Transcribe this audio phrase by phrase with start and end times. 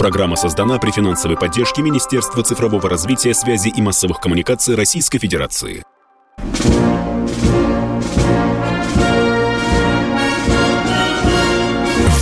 [0.00, 5.84] Программа создана при финансовой поддержке Министерства цифрового развития, связи и массовых коммуникаций Российской Федерации.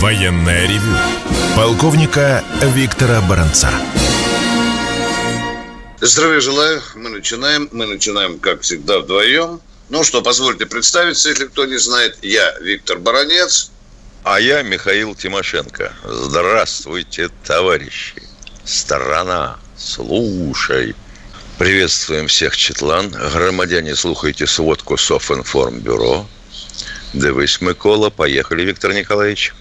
[0.01, 0.91] Военная ревю.
[1.55, 3.69] Полковника Виктора Баранца.
[6.01, 6.81] Здравия желаю.
[6.95, 7.69] Мы начинаем.
[7.71, 9.61] Мы начинаем, как всегда, вдвоем.
[9.87, 12.17] Ну что, позвольте представиться, если кто не знает.
[12.23, 13.71] Я Виктор Баранец.
[14.31, 15.91] А я Михаил Тимошенко.
[16.03, 18.21] Здравствуйте, товарищи.
[18.63, 20.95] Страна, слушай.
[21.57, 23.09] Приветствуем всех, Четлан.
[23.09, 26.27] Громадяне, слухайте сводку Софинформбюро.
[27.11, 28.11] Дивись, Микола.
[28.11, 29.51] Поехали, Виктор Николаевич.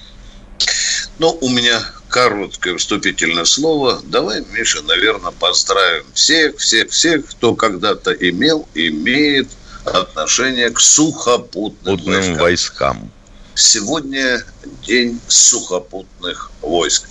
[1.19, 1.81] Ну, у меня
[2.11, 4.03] короткое вступительное слово.
[4.05, 9.49] Давай, Миша, наверное, поздравим всех, всех, всех, кто когда-то имел, имеет
[9.87, 12.37] отношение к сухопутным войскам.
[12.37, 13.13] войскам.
[13.59, 14.45] Сегодня
[14.87, 17.09] день сухопутных войск.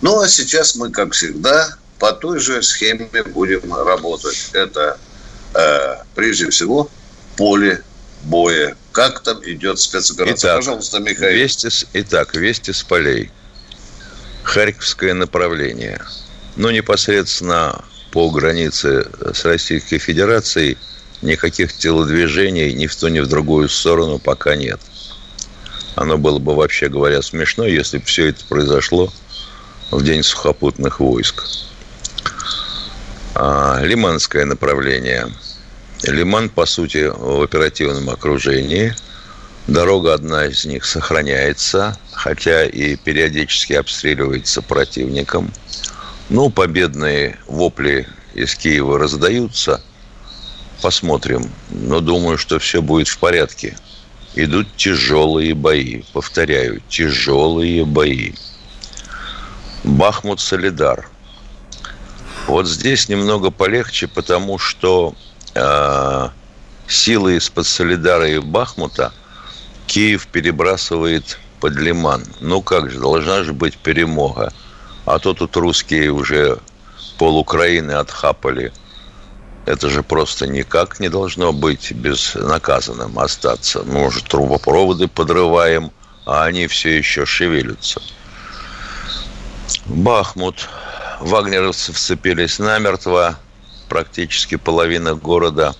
[0.00, 4.50] Ну, а сейчас мы, как всегда, по той же схеме будем работать.
[4.52, 4.96] Это,
[5.54, 6.88] э, прежде всего,
[7.36, 7.82] поле
[8.22, 8.76] боя.
[8.92, 10.36] Как там идет спецоперация?
[10.36, 11.36] Итак, Пожалуйста, Михаил.
[11.36, 13.32] Вести с, итак, вести с полей.
[14.44, 16.00] Харьковское направление.
[16.54, 20.78] Ну, непосредственно по границе с Российской Федерацией
[21.22, 24.80] никаких телодвижений ни в ту, ни в другую сторону пока нет.
[25.98, 29.12] Оно было бы, вообще говоря, смешно, если бы все это произошло
[29.90, 31.42] в день сухопутных войск.
[33.34, 35.26] А, Лиманское направление.
[36.04, 38.94] Лиман, по сути, в оперативном окружении.
[39.66, 45.52] Дорога одна из них сохраняется, хотя и периодически обстреливается противником.
[46.30, 49.82] Ну, победные вопли из Киева раздаются.
[50.80, 51.50] Посмотрим.
[51.70, 53.76] Но думаю, что все будет в порядке
[54.34, 56.02] идут тяжелые бои.
[56.12, 58.32] Повторяю, тяжелые бои.
[59.84, 61.08] Бахмут-Солидар.
[62.46, 65.14] Вот здесь немного полегче, потому что
[65.54, 66.28] э,
[66.86, 69.12] силы из-под Солидара и Бахмута
[69.86, 72.24] Киев перебрасывает под Лиман.
[72.40, 74.52] Ну как же, должна же быть перемога.
[75.04, 76.58] А то тут русские уже
[77.18, 78.72] пол Украины отхапали–
[79.68, 83.82] это же просто никак не должно быть безнаказанным остаться.
[83.84, 85.92] Мы уже трубопроводы подрываем,
[86.24, 88.00] а они все еще шевелятся.
[89.84, 90.68] Бахмут.
[91.20, 93.38] Вагнеровцы вцепились намертво.
[93.90, 95.74] Практически половина города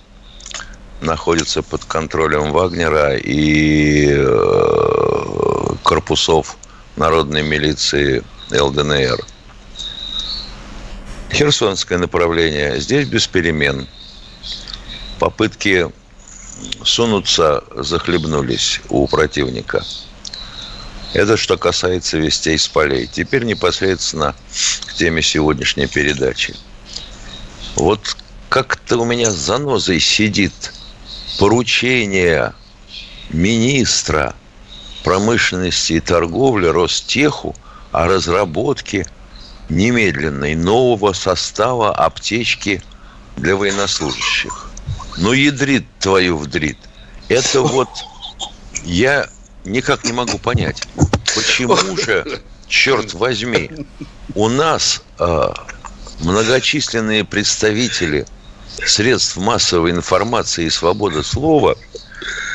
[1.00, 6.58] находится под контролем Вагнера и э, корпусов
[6.96, 9.18] народной милиции ЛДНР–
[11.32, 12.80] Херсонское направление.
[12.80, 13.86] Здесь без перемен.
[15.18, 15.86] Попытки
[16.82, 19.84] сунуться захлебнулись у противника.
[21.12, 23.06] Это что касается вестей с полей.
[23.06, 24.34] Теперь непосредственно
[24.86, 26.54] к теме сегодняшней передачи.
[27.76, 28.16] Вот
[28.48, 30.72] как-то у меня за нозой сидит
[31.38, 32.54] поручение
[33.30, 34.34] министра
[35.04, 37.54] промышленности и торговли Ростеху
[37.92, 39.06] о разработке–
[39.68, 42.82] немедленной нового состава аптечки
[43.36, 44.70] для военнослужащих.
[45.18, 46.78] Ну, ядрит твою вдрит.
[47.28, 47.88] Это вот
[48.84, 49.28] я
[49.64, 50.82] никак не могу понять,
[51.34, 53.70] почему же, черт возьми,
[54.34, 55.48] у нас э,
[56.20, 58.26] многочисленные представители
[58.86, 61.76] средств массовой информации и свободы слова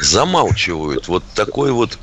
[0.02, 2.00] замалчивают вот такой вот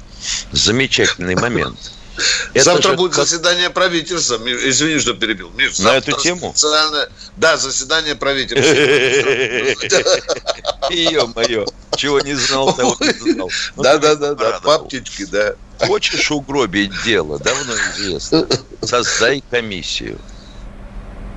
[0.52, 1.92] замечательный момент–
[2.54, 3.26] это Завтра будет как...
[3.26, 4.36] заседание правительства.
[4.36, 5.50] Извини, что перебил.
[5.56, 6.52] Миш, На эту тему?
[6.54, 7.08] Специальное...
[7.36, 8.70] Да, заседание правительства.
[10.90, 11.66] Ё-моё,
[11.96, 13.50] чего не знал, того не знал.
[13.76, 15.54] Ну, да, да, да, да, паптички, да.
[15.78, 18.46] Хочешь угробить дело, давно известно.
[18.82, 20.18] Создай комиссию.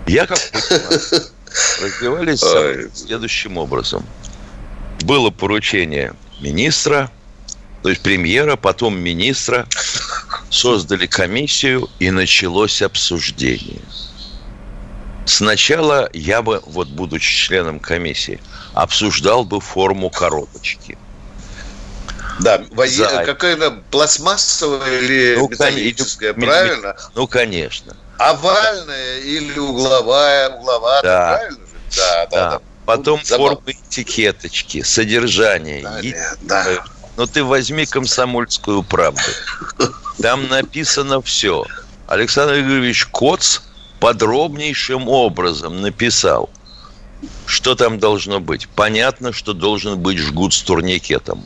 [0.06, 0.40] Я как
[1.82, 2.44] развивались
[2.94, 4.06] следующим образом.
[5.02, 7.10] Было поручение министра,
[7.84, 9.68] то есть премьера, потом министра,
[10.50, 13.82] создали комиссию и началось обсуждение.
[15.26, 18.40] Сначала я бы, вот будучи членом комиссии,
[18.74, 20.98] обсуждал бы форму коробочки.
[22.40, 23.24] Да, За...
[23.26, 26.44] какая-то пластмассовая или ну, металлическая, кон...
[26.44, 26.96] правильно?
[27.16, 27.96] Ну, конечно.
[28.18, 31.36] Овальная или угловая, угловатая, да.
[31.36, 31.98] правильно же?
[31.98, 32.52] Да, да, да.
[32.52, 32.62] да.
[32.86, 35.84] Потом ну, формы этикеточки, содержание.
[35.84, 36.16] Да, и...
[36.42, 36.84] да.
[37.18, 39.22] Но ты возьми комсомольскую правду.
[40.22, 41.66] Там написано все.
[42.08, 43.60] Александр Игоревич Коц
[44.00, 46.50] подробнейшим образом написал,
[47.46, 48.68] что там должно быть.
[48.68, 51.46] Понятно, что должен быть жгут с турникетом.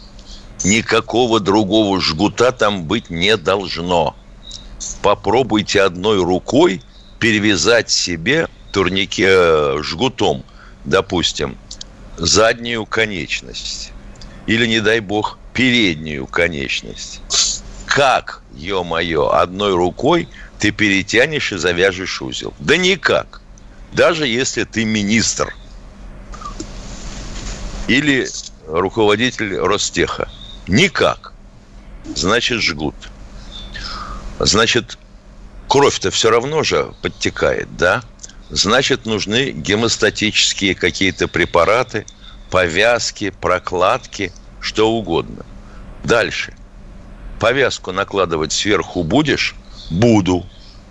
[0.63, 4.15] Никакого другого жгута там быть не должно.
[5.01, 6.81] Попробуйте одной рукой
[7.19, 10.43] перевязать себе турнике, э, жгутом,
[10.85, 11.57] допустим,
[12.17, 13.91] заднюю конечность.
[14.45, 17.19] Или, не дай бог, переднюю конечность.
[17.87, 22.53] Как, ё-моё, одной рукой ты перетянешь и завяжешь узел?
[22.59, 23.41] Да никак.
[23.91, 25.55] Даже если ты министр
[27.87, 28.27] или
[28.67, 30.29] руководитель Ростеха.
[30.67, 31.33] Никак.
[32.15, 32.95] Значит, жгут.
[34.37, 34.99] Значит,
[35.67, 38.03] кровь-то все равно же подтекает, да?
[38.51, 42.05] Значит, нужны гемостатические какие-то препараты,
[42.51, 44.31] повязки, прокладки,
[44.61, 45.45] что угодно.
[46.03, 46.53] Дальше.
[47.39, 49.55] Повязку накладывать сверху будешь?
[49.89, 50.45] Буду.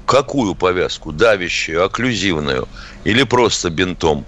[0.06, 1.12] Какую повязку?
[1.12, 2.68] Давящую, окклюзивную
[3.04, 4.24] или просто бинтом?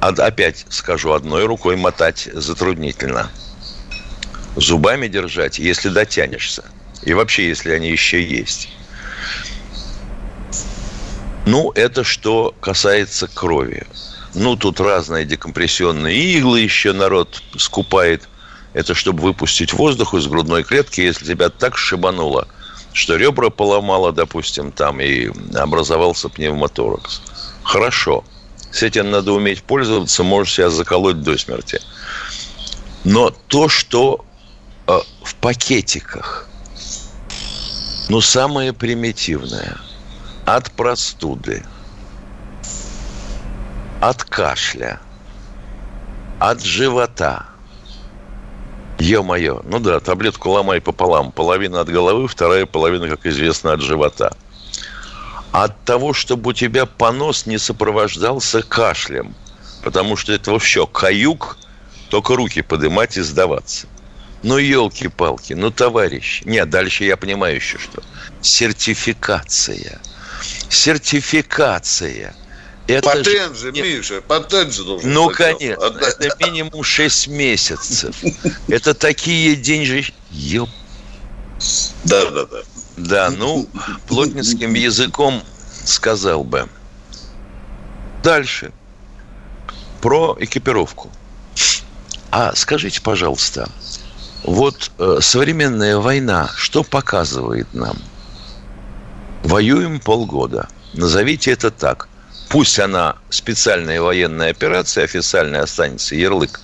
[0.00, 3.30] Опять скажу, одной рукой мотать затруднительно.
[4.56, 6.64] Зубами держать, если дотянешься.
[7.02, 8.68] И вообще, если они еще есть.
[11.46, 13.86] Ну, это что касается крови.
[14.34, 18.28] Ну, тут разные декомпрессионные иглы еще народ скупает.
[18.72, 22.48] Это чтобы выпустить воздух из грудной клетки, если тебя так шибануло,
[22.92, 27.22] что ребра поломало, допустим, там, и образовался пневмоторакс.
[27.62, 28.24] Хорошо.
[28.72, 31.80] С этим надо уметь пользоваться, можешь себя заколоть до смерти.
[33.04, 34.24] Но то, что
[34.88, 36.48] э, в пакетиках,
[38.08, 39.76] ну, самое примитивное–
[40.44, 41.64] от простуды,
[44.08, 45.00] от кашля,
[46.38, 47.46] от живота.
[48.98, 51.32] Ё-моё, ну да, таблетку ломай пополам.
[51.32, 54.36] Половина от головы, вторая половина, как известно, от живота.
[55.52, 59.34] От того, чтобы у тебя понос не сопровождался кашлем.
[59.82, 61.56] Потому что это вообще каюк,
[62.10, 63.86] только руки поднимать и сдаваться.
[64.42, 66.42] Ну, елки-палки, ну, товарищ.
[66.44, 68.02] Нет, дальше я понимаю еще что.
[68.42, 70.00] Сертификация–
[70.68, 72.34] сертификация.
[72.86, 76.16] Это патент же, же Миша, патент же должен Ну, конечно, отдать.
[76.20, 78.14] это минимум 6 месяцев.
[78.68, 80.04] Это такие деньги...
[80.30, 80.68] Ёп.
[82.04, 82.58] Да, да, да.
[82.96, 83.66] Да, ну,
[84.06, 85.42] плотницким языком
[85.84, 86.68] сказал бы.
[88.22, 88.72] Дальше.
[90.02, 91.10] Про экипировку.
[92.30, 93.70] А скажите, пожалуйста,
[94.42, 97.96] вот э, современная война что показывает нам–
[99.44, 100.68] Воюем полгода.
[100.94, 102.08] Назовите это так.
[102.48, 106.60] Пусть она специальная военная операция, официальная останется ярлык.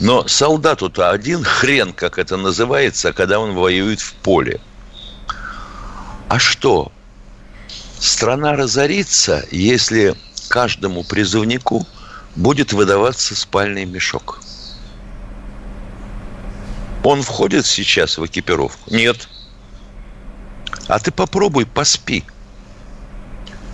[0.00, 4.60] Но солдату-то один хрен, как это называется, когда он воюет в поле.
[6.28, 6.92] А что?
[7.98, 10.14] Страна разорится, если
[10.48, 11.86] каждому призывнику
[12.36, 14.40] будет выдаваться спальный мешок.
[17.02, 18.94] Он входит сейчас в экипировку?
[18.94, 19.28] Нет.
[20.86, 22.24] А ты попробуй поспи.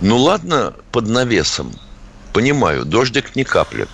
[0.01, 1.73] Ну ладно, под навесом.
[2.33, 3.89] Понимаю, дождик не каплет.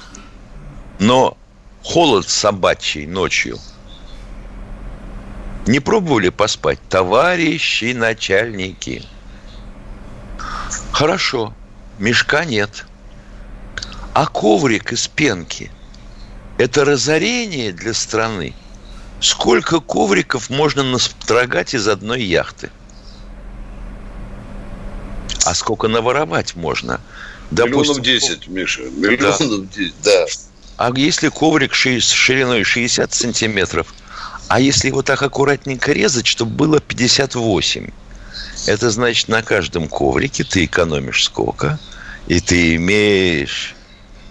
[0.99, 1.37] Но
[1.83, 3.59] холод собачий ночью.
[5.67, 6.79] Не пробовали поспать?
[6.89, 9.03] Товарищи начальники.
[10.91, 11.53] Хорошо,
[11.99, 12.85] мешка нет.
[14.13, 15.71] А коврик из пенки–
[16.57, 18.55] это разорение для страны.
[19.19, 22.71] Сколько ковриков можно настрогать из одной яхты–
[25.45, 26.99] а сколько наворовать можно?
[27.51, 28.81] Допустим, Миллионов 10, Миша.
[28.83, 29.75] Миллионов да.
[29.75, 30.25] 10, да.
[30.77, 33.93] А если коврик с шириной 60 сантиметров,
[34.47, 37.89] а если его так аккуратненько резать, чтобы было 58,
[38.67, 41.79] это значит, на каждом коврике ты экономишь сколько?
[42.27, 43.75] И ты имеешь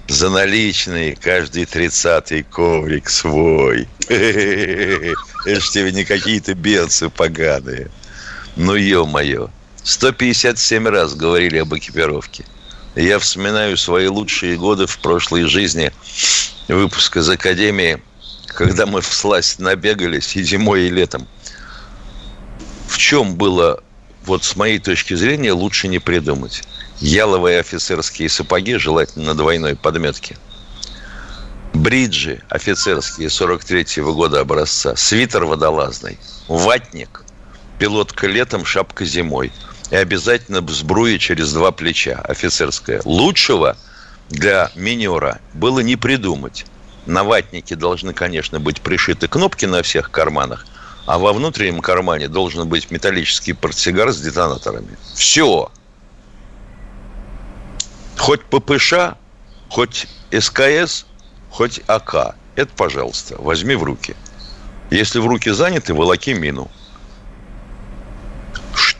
[0.09, 3.89] за наличные каждый тридцатый коврик свой.
[4.09, 7.91] Это ж тебе не какие-то бедцы поганые.
[8.57, 9.51] Ну, ё-моё.
[9.85, 12.45] 157 раз говорили об экипировке.
[12.97, 15.93] Я вспоминаю свои лучшие годы в прошлой жизни,
[16.69, 18.03] выпуск из Академии,
[18.47, 21.27] когда мы в сласть набегались и зимой, и летом.
[22.89, 23.83] В чем было,
[24.25, 26.63] вот с моей точки зрения, лучше не придумать.
[26.99, 30.37] Яловые офицерские сапоги, желательно на двойной подметке.
[31.73, 34.97] Бриджи офицерские 43-го года образца.
[34.97, 36.19] Свитер водолазный.
[36.49, 37.23] Ватник.
[37.79, 39.51] Пилотка летом, шапка зимой–
[39.91, 43.03] и обязательно сбруя через два плеча, офицерская.
[43.05, 43.77] Лучшего
[44.29, 46.65] для минера было не придумать.
[47.07, 50.67] На ватнике должны, конечно, быть пришиты кнопки на всех карманах,
[51.07, 54.97] а во внутреннем кармане должен быть металлический портсигар с детонаторами.
[55.15, 55.71] Все.
[58.17, 59.17] Хоть ППШ,
[59.69, 61.07] хоть СКС,
[61.51, 62.37] хоть АК.
[62.55, 64.15] Это, пожалуйста, возьми в руки.
[64.91, 66.71] Если в руки заняты, волоки мину.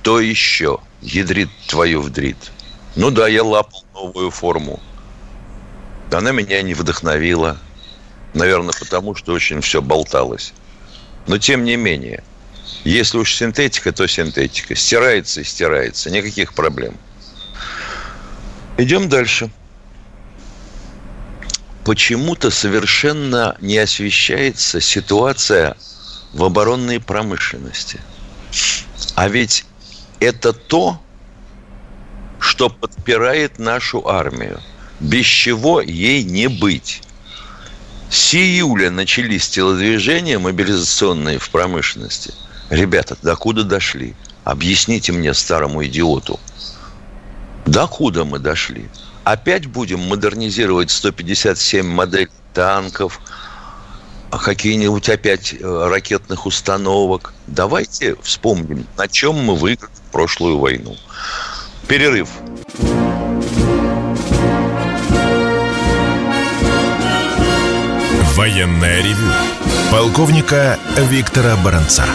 [0.03, 0.79] Что еще?
[1.03, 2.51] Ядрит твою вдрит.
[2.97, 4.81] Ну да, я лапал новую форму.
[6.11, 7.59] Она меня не вдохновила.
[8.33, 10.55] Наверное, потому что очень все болталось.
[11.27, 12.25] Но тем не менее,
[12.83, 14.75] если уж синтетика, то синтетика.
[14.75, 16.11] Стирается и стирается.
[16.11, 16.95] Никаких проблем.
[18.79, 19.51] Идем дальше.
[21.85, 25.77] Почему-то совершенно не освещается ситуация
[26.33, 28.01] в оборонной промышленности.
[29.15, 29.67] А ведь
[30.21, 31.01] это то,
[32.39, 34.61] что подпирает нашу армию,
[35.01, 37.03] без чего ей не быть.
[38.11, 42.35] С июля начались телодвижения мобилизационные в промышленности.
[42.69, 44.15] Ребята, докуда дошли?
[44.45, 46.39] Объясните мне, старому идиоту.
[47.67, 48.89] Докуда мы дошли?
[49.25, 53.21] Опять будем модернизировать 157 моделей танков,
[54.31, 57.35] а какие-нибудь опять э, ракетных установок.
[57.47, 60.97] Давайте вспомним, на чем мы выиграли прошлую войну.
[61.89, 62.29] Перерыв.
[68.35, 69.33] Военная ревю.
[69.91, 72.07] Полковника Виктора Баранца.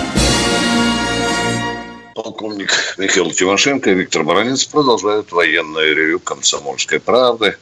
[2.16, 7.58] Полковник Михаил Тимошенко и Виктор Баранец продолжают военное ревю «Комсомольской правды».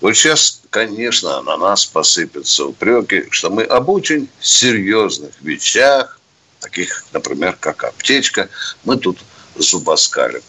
[0.00, 6.18] Вот сейчас, конечно, на нас посыпятся упреки, что мы об очень серьезных вещах,
[6.60, 8.48] таких, например, как аптечка,
[8.84, 9.18] мы тут
[9.58, 10.42] зубоскалим.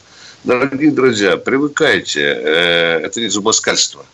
[0.44, 4.06] Дорогие друзья, привыкайте, э, это не зубоскальство,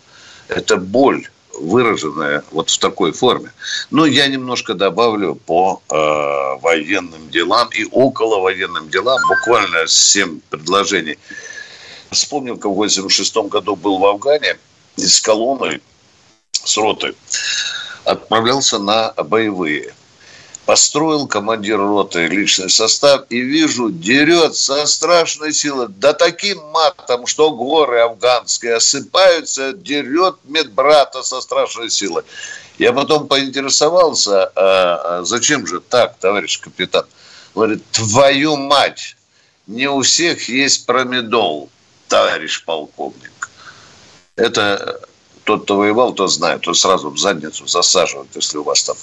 [0.48, 3.52] это боль, выраженная вот в такой форме.
[3.90, 5.94] Но я немножко добавлю по э,
[6.62, 11.18] военным делам и около военным делам, буквально семь предложений.
[12.10, 14.58] Вспомнил, как в 86 году был в Афгане,
[14.96, 15.80] из колонны
[16.52, 17.14] с роты
[18.04, 19.94] отправлялся на боевые–
[20.66, 27.52] построил командир роты личный состав и вижу, дерет со страшной силой, да таким матом, что
[27.52, 32.24] горы афганские осыпаются, дерет медбрата со страшной силой.
[32.78, 37.04] Я потом поинтересовался, а, а зачем же так, товарищ капитан?
[37.54, 39.16] Говорит, твою мать,
[39.68, 41.70] не у всех есть промедол,
[42.08, 43.50] товарищ полковник.
[44.34, 45.00] Это
[45.44, 48.96] тот, кто воевал, тот знает, то сразу в задницу засаживают, если у вас там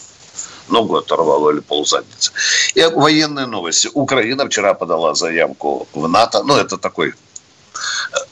[0.67, 2.31] ногу оторвало или ползадницы.
[2.75, 3.89] И военные новости.
[3.93, 6.43] Украина вчера подала заявку в НАТО.
[6.43, 7.13] Ну, это такой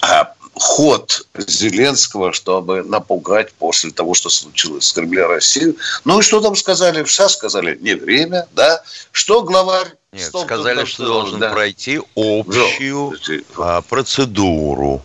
[0.01, 0.23] э,
[0.53, 5.75] ход Зеленского, чтобы напугать после того, что случилось с Кремля Россию.
[6.05, 7.03] Ну и что там сказали?
[7.03, 8.83] В США сказали, не время, да?
[9.11, 9.95] Что главарь?
[10.11, 11.49] Нет, Стоп, сказали, что должен да.
[11.49, 13.17] пройти общую
[13.57, 15.01] а, процедуру.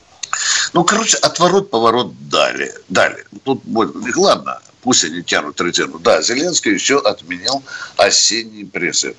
[0.73, 2.75] Ну, короче, отворот, поворот дали.
[2.89, 3.25] Дали.
[3.45, 3.63] Тут,
[4.17, 5.99] ладно, пусть они тянут резерву.
[5.99, 7.61] Да, Зеленский еще отменил
[7.97, 9.17] осенний призыв.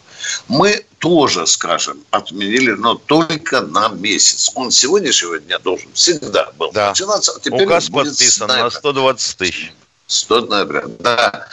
[0.47, 4.49] Мы тоже, скажем, отменили, но только на месяц.
[4.55, 6.91] Он сегодняшнего дня должен всегда был да.
[6.91, 7.33] начинаться.
[7.35, 9.73] А теперь Указ подписан на 120 тысяч.
[10.07, 11.49] 100 ноября, да.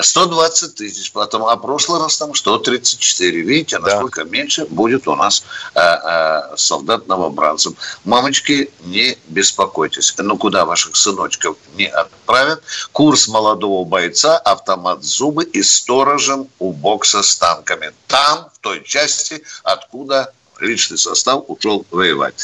[0.00, 3.40] 120 тысяч, потом, а прошлый раз там 134.
[3.42, 4.30] Видите, насколько да.
[4.30, 7.74] меньше будет у нас э, э, солдат новобранцев.
[8.04, 10.14] Мамочки, не беспокойтесь.
[10.18, 12.62] Ну, куда ваших сыночков не отправят?
[12.92, 17.92] Курс молодого бойца, автомат зубы и сторожем у бокса с танками.
[18.06, 22.34] Там, в той части, откуда личный состав ушел воевать.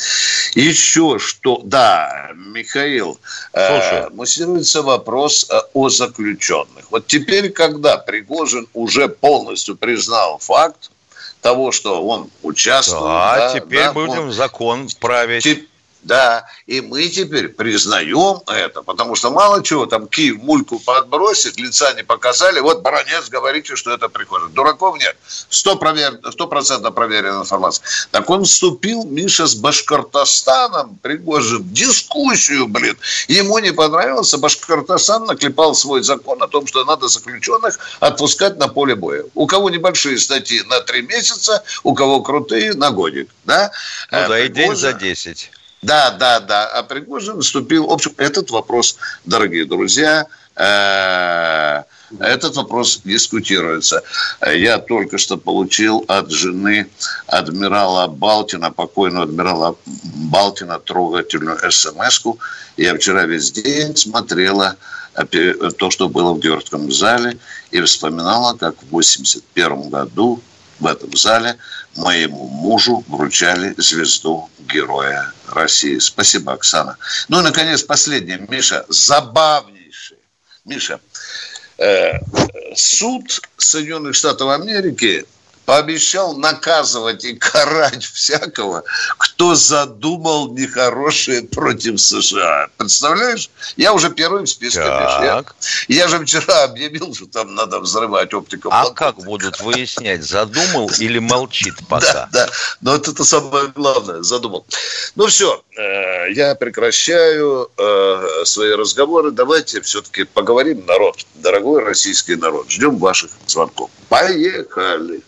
[0.55, 3.19] Еще что, да, Михаил,
[3.53, 6.91] э, муссируется вопрос э, о заключенных.
[6.91, 10.91] Вот теперь, когда Пригожин уже полностью признал факт
[11.41, 13.05] того, что он участвовал...
[13.05, 15.69] Да, да теперь да, будем он, закон править.
[16.05, 21.95] Да, и мы теперь признаем это, потому что мало чего, там Киев мульку подбросит, лица
[21.95, 24.53] не показали, вот Баранец говорите, что это приходит.
[24.53, 25.17] Дураков нет,
[25.49, 27.83] сто процентов проверенная информация.
[28.11, 32.99] Так он вступил, Миша, с Башкортостаном, Пригожин, в дискуссию, блин.
[33.27, 38.95] Ему не понравился, Башкортостан наклепал свой закон о том, что надо заключенных отпускать на поле
[38.95, 39.25] боя.
[39.35, 43.31] У кого небольшие статьи на три месяца, у кого крутые на годик.
[43.45, 43.73] Да,
[44.13, 44.53] ну, да Пригожин...
[44.53, 45.51] и день за десять.
[45.85, 46.67] Да, да, да.
[46.67, 47.87] А Пригожин вступил...
[47.87, 50.27] В общем, этот вопрос, дорогие друзья,
[50.57, 51.83] э,
[52.21, 54.03] этот вопрос дискутируется.
[54.47, 56.89] Я только что получил от жены
[57.27, 62.39] адмирала Балтина, покойного адмирала Балтина, трогательную смс-ку.
[62.79, 64.77] Я вчера весь день смотрела
[65.13, 67.37] то, что было в Георгиевском зале,
[67.71, 70.41] и вспоминала, как в 1981 году
[70.81, 71.57] в этом зале
[71.97, 75.99] моему мужу вручали звезду Героя России.
[75.99, 76.97] Спасибо, Оксана.
[77.29, 78.39] Ну и, наконец, последнее.
[78.49, 80.19] Миша, забавнейшее.
[80.65, 81.01] Миша,
[81.79, 82.19] э,
[82.75, 85.27] суд Соединенных Штатов Америки
[85.65, 88.85] пообещал наказывать и карать всякого,
[89.19, 92.69] кто задумал нехорошее против США.
[92.77, 93.51] Представляешь?
[93.77, 94.81] Я уже первый в списке.
[94.81, 95.45] Я,
[95.89, 98.69] я же вчера объявил, что там надо взрывать оптику.
[98.73, 102.29] А как будут выяснять, задумал или молчит пока?
[102.33, 102.49] Да, да.
[102.81, 104.67] Но вот это самое главное, задумал.
[105.15, 109.31] Ну все, э, я прекращаю э, свои разговоры.
[109.31, 112.71] Давайте все-таки поговорим, народ, дорогой российский народ.
[112.71, 113.91] Ждем ваших звонков.
[114.09, 115.23] Поехали.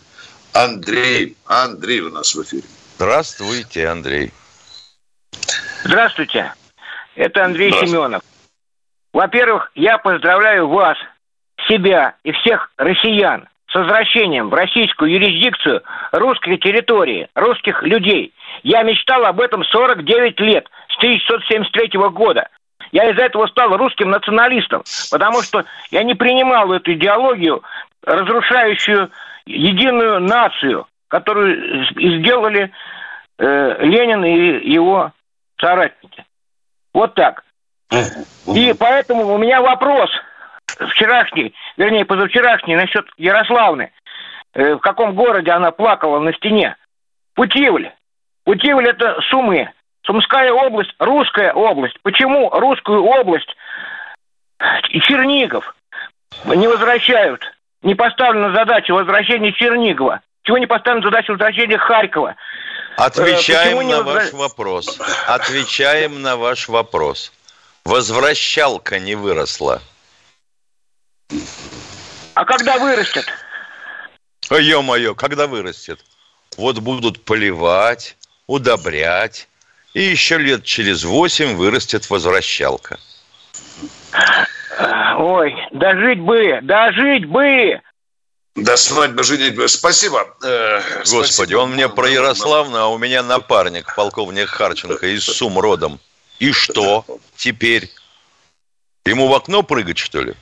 [0.57, 1.35] Андрей.
[1.45, 2.63] Андрей у нас в эфире.
[2.95, 4.31] Здравствуйте, Андрей.
[5.83, 6.51] Здравствуйте.
[7.15, 8.23] Это Андрей Семенов.
[9.13, 10.97] Во-первых, я поздравляю вас,
[11.67, 18.33] себя и всех россиян с возвращением в российскую юрисдикцию русской территории, русских людей.
[18.63, 22.49] Я мечтал об этом 49 лет, с 1973 года.
[22.91, 27.61] Я из-за этого стал русским националистом, потому что я не принимал эту идеологию,
[28.03, 29.11] разрушающую
[29.47, 32.71] единую нацию, которую сделали
[33.39, 35.11] э, Ленин и его
[35.59, 36.25] соратники.
[36.93, 37.43] Вот так.
[38.53, 40.09] И поэтому у меня вопрос
[40.89, 43.91] вчерашний, вернее, позавчерашний насчет Ярославны.
[44.53, 46.75] Э, в каком городе она плакала на стене?
[47.35, 47.91] Путивль.
[48.43, 49.71] Путивль– это Сумы.
[50.05, 51.99] Сумская область, русская область.
[52.01, 53.53] Почему русскую область
[54.89, 55.75] и Чернигов
[56.45, 57.43] не возвращают?
[57.81, 60.21] Не поставлена задача возвращения Чернигова.
[60.43, 62.35] Чего не поставлена задача возвращения Харькова?
[62.95, 64.13] Отвечаем на возвра...
[64.13, 64.99] ваш вопрос.
[65.27, 67.31] Отвечаем на ваш вопрос.
[67.85, 69.81] Возвращалка не выросла.
[72.33, 73.25] А когда вырастет?
[74.49, 75.99] Ё-моё, когда вырастет?
[76.57, 78.17] Вот будут поливать,
[78.47, 79.47] удобрять,
[79.93, 82.97] и еще лет через восемь вырастет возвращалка.
[85.17, 87.81] Ой, дожить бы, дожить бы!
[88.55, 89.67] До свадьбы женить бы.
[89.67, 90.35] Спасибо.
[90.43, 91.57] Э, Господи, спасибо.
[91.59, 95.99] он мне про Ярославну, а у меня напарник, полковник Харченко из Сум родом.
[96.39, 97.05] И что
[97.35, 97.91] теперь?
[99.05, 100.33] Ему в окно прыгать, что ли?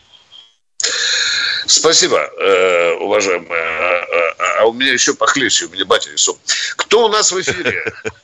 [1.65, 3.62] Спасибо, э, уважаемые.
[3.62, 4.06] А,
[4.60, 6.38] а, а у меня еще похлеще, у меня батя Исум.
[6.78, 7.84] Кто у нас в эфире?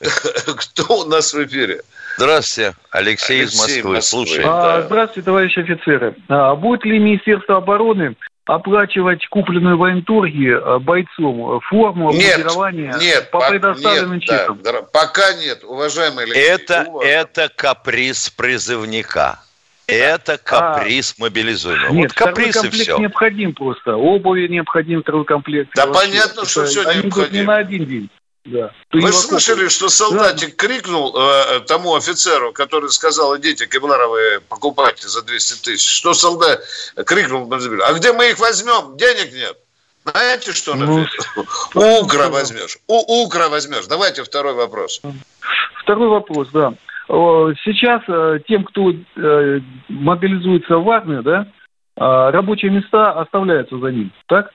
[0.56, 1.82] Кто у нас в эфире?
[2.18, 4.00] Здравствуйте, Алексей, из Москвы.
[4.02, 4.44] Слушай.
[4.44, 6.14] А, здравствуйте, товарищи офицеры.
[6.28, 13.48] А, будет ли Министерство обороны оплачивать купленную в военторге а, бойцом форму обмундирования нет, по
[13.48, 14.60] предоставленным нет, чекам?
[14.62, 16.42] Да, пока нет, уважаемый Алексей.
[16.42, 19.40] Это, это каприз призывника.
[19.92, 21.92] Это каприз а, мобилизуемого.
[21.92, 22.98] Нет, вот каприз второй комплект и все.
[22.98, 23.96] необходим просто.
[23.96, 25.70] Обуви необходим второй комплект.
[25.74, 26.00] Да вообще.
[26.00, 27.28] понятно, что все необходимо.
[27.30, 28.10] не на один день.
[28.44, 28.72] Да.
[28.90, 30.66] Вы слышали, что солдатик да.
[30.66, 35.88] крикнул э, тому офицеру, который сказал, идите, кевларовые покупайте за 200 тысяч.
[35.88, 36.60] Что солдат
[37.06, 38.96] крикнул, а где мы их возьмем?
[38.96, 39.56] Денег нет.
[40.04, 42.02] Знаете, что он ну, ответил?
[42.02, 42.78] Укра возьмешь.
[42.88, 43.86] У Укра возьмешь.
[43.86, 45.00] Давайте второй вопрос.
[45.84, 46.74] Второй вопрос, да.
[47.12, 54.12] Сейчас э, тем, кто э, мобилизуется в армию, да, э, рабочие места оставляются за ним,
[54.28, 54.50] так?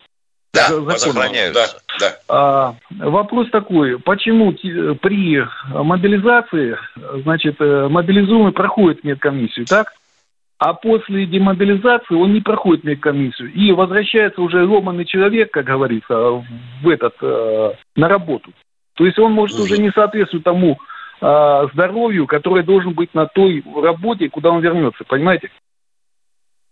[0.55, 0.63] Да,
[0.97, 1.79] сохраняются.
[1.99, 2.15] Да, да.
[2.27, 6.75] А, вопрос такой, почему при мобилизации,
[7.21, 9.93] значит, мобилизуемый проходит медкомиссию, так?
[10.57, 16.43] А после демобилизации он не проходит медкомиссию и возвращается уже ломанный человек, как говорится,
[16.81, 18.51] в этот, на работу.
[18.95, 20.79] То есть он может уже не соответствовать тому
[21.21, 25.49] э, здоровью, который должен быть на той работе, куда он вернется, понимаете?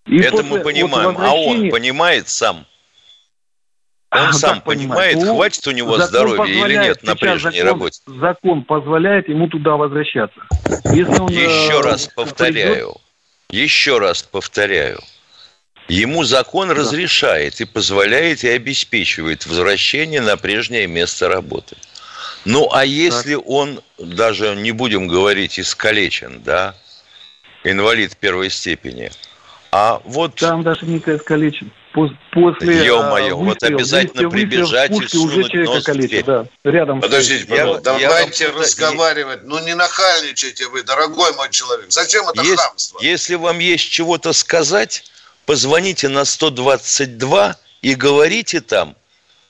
[0.05, 2.65] И Это мы понимаем, а он понимает сам?
[4.11, 7.99] Он сам понимает, понимает, хватит у него здоровья или нет на прежней закон, работе?
[8.05, 10.39] Закон позволяет ему туда возвращаться.
[10.93, 12.95] Если он, еще э, раз повторяю,
[13.49, 13.63] придет...
[13.65, 14.99] еще раз повторяю.
[15.87, 16.75] Ему закон да.
[16.75, 21.75] разрешает и позволяет и обеспечивает возвращение на прежнее место работы.
[22.45, 23.47] Ну, а если так.
[23.47, 26.75] он, даже не будем говорить искалечен, да,
[27.63, 29.11] инвалид первой степени,
[29.71, 30.35] а вот...
[30.35, 31.71] Там даже не искалечен.
[31.93, 36.23] После Ё-моё, вот обязательно выстрел, прибежать и сунуть уже нос калечит, в дверь.
[36.25, 36.99] Да, рядом.
[36.99, 39.39] Подождите, я, давайте я разговаривать.
[39.43, 39.47] Я...
[39.47, 41.85] Ну, не нахальничайте вы, дорогой мой человек.
[41.89, 42.99] Зачем это есть, хамство?
[43.01, 45.09] Если вам есть чего-то сказать,
[45.45, 48.95] позвоните на 122 и говорите там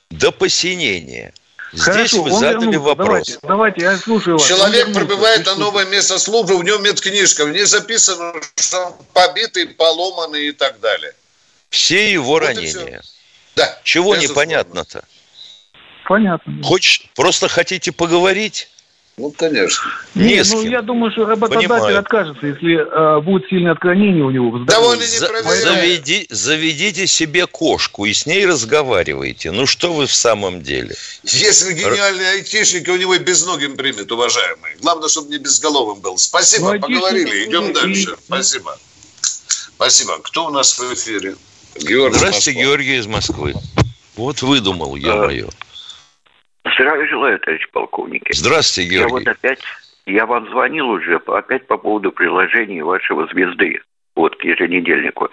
[0.08, 1.34] до посинения–
[1.72, 2.80] Здесь Хорошо, вы задали вернулся.
[2.80, 3.06] вопрос.
[3.06, 4.46] Давайте, давайте, я слушаю вас.
[4.46, 9.66] Человек прибывает на новое место службы, у него медкнижка, в ней записано, что он побитый,
[9.68, 11.12] поломанный и так далее.
[11.70, 13.02] Все его вот ранения.
[13.56, 13.78] Да.
[13.82, 15.04] Чего непонятно-то?
[16.08, 16.62] Понятно.
[16.62, 18.68] Хочешь, просто хотите поговорить?
[19.18, 19.90] Ну, конечно.
[20.14, 21.98] Не, ну, я думаю, что работодатель Понимаю.
[22.00, 24.58] откажется, если э, будет сильное отклонение у него.
[24.58, 29.52] Да он и не За, заведи, Заведите себе кошку и с ней разговаривайте.
[29.52, 30.94] Ну, что вы в самом деле?
[31.24, 34.76] Если гениальный айтишник, у него и безногим примет, уважаемый.
[34.82, 36.18] Главное, чтобы не безголовым был.
[36.18, 37.46] Спасибо, ну, поговорили.
[37.46, 38.10] Идем дальше.
[38.10, 38.16] И...
[38.26, 38.78] Спасибо.
[39.76, 40.18] Спасибо.
[40.18, 41.36] Кто у нас в эфире?
[41.80, 42.62] Георгий Здравствуйте, Москва.
[42.64, 43.54] Георгий из Москвы.
[44.16, 45.48] Вот выдумал я а, мое.
[46.76, 48.22] Здравия желаю, товарищ полковник.
[48.32, 49.08] Здравствуйте, Георгий.
[49.08, 49.60] Я вот опять,
[50.04, 53.80] я вам звонил уже, опять по поводу приложения вашего «Звезды»,
[54.14, 55.30] вот, к еженедельнику.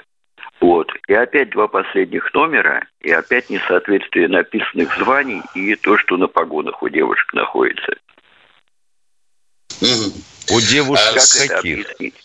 [0.62, 0.90] Вот.
[1.10, 6.82] И опять два последних номера, и опять несоответствие написанных званий и то, что на погонах
[6.82, 7.94] у девушек находится.
[9.82, 12.16] У девушек а как это объяснить?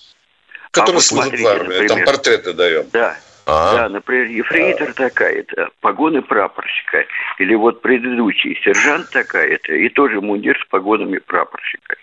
[0.70, 2.87] Которые а служат в армии, там портреты даем.
[2.92, 3.16] Да,
[3.50, 3.72] а?
[3.72, 7.06] Да, например, ефрейтор такая-то, погоны прапорщика.
[7.38, 11.96] Или вот предыдущий сержант такая-то, и тоже мундир с погонами прапорщика.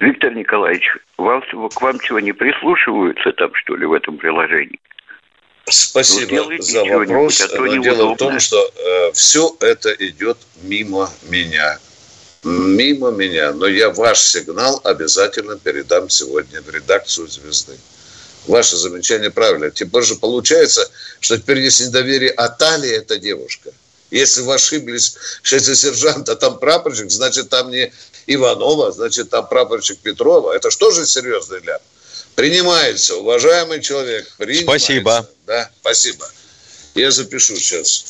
[0.00, 4.80] Виктор Николаевич, вам, к вам чего не прислушиваются там, что ли, в этом приложении?
[5.66, 7.40] Спасибо ну, за вопрос.
[7.42, 11.78] А Но дело в том, что э, все это идет мимо меня.
[12.44, 13.52] Мимо меня.
[13.52, 17.76] Но я ваш сигнал обязательно передам сегодня в редакцию «Звезды».
[18.46, 19.70] Ваше замечание правильно.
[19.70, 20.88] Тем больше получается,
[21.20, 23.70] что теперь есть недоверие, а Талия это девушка.
[24.10, 27.92] Если вы ошиблись, что это сержант, а там прапорщик, значит, там не
[28.26, 30.52] Иванова, значит, там прапорщик Петрова.
[30.52, 31.80] Это что же серьезный ляп?
[32.34, 34.30] Принимается, уважаемый человек.
[34.36, 34.86] Принимается.
[34.86, 35.28] Спасибо.
[35.46, 36.28] Да, спасибо.
[36.94, 38.04] Я запишу сейчас.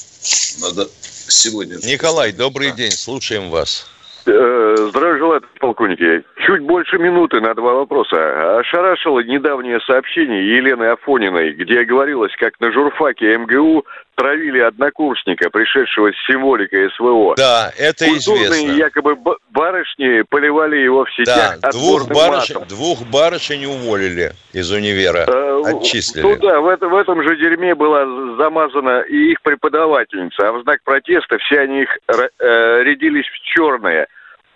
[0.59, 0.88] Надо
[1.29, 1.77] сегодня.
[1.83, 2.77] Николай, добрый да.
[2.77, 3.85] день, слушаем вас.
[4.27, 6.25] Э, здравия желаю, полковники.
[6.47, 8.59] Чуть больше минуты на два вопроса.
[8.59, 13.85] Ошарашило недавнее сообщение Елены Афониной, где говорилось, как на журфаке МГУ
[14.23, 17.35] травили однокурсника, пришедшего с символикой СВО.
[17.37, 18.73] Да, это Культурные известно.
[18.73, 19.17] якобы
[19.51, 22.69] барышни поливали его в сетях да, двух барышень, матом.
[22.69, 26.23] двух барышень уволили из универа, э, отчислили.
[26.23, 28.05] Ну да, в, это, в этом же дерьме была
[28.37, 34.07] замазана и их преподавательница, а в знак протеста все они их э, рядились в черное.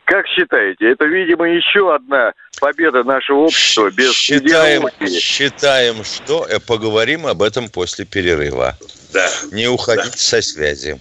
[0.05, 5.19] Как считаете, это, видимо, еще одна победа нашего общества без считаем, идеологии?
[5.19, 8.77] Считаем, что э, поговорим об этом после перерыва.
[9.17, 9.31] Да.
[9.51, 10.17] Не уходите да.
[10.19, 11.01] со связи.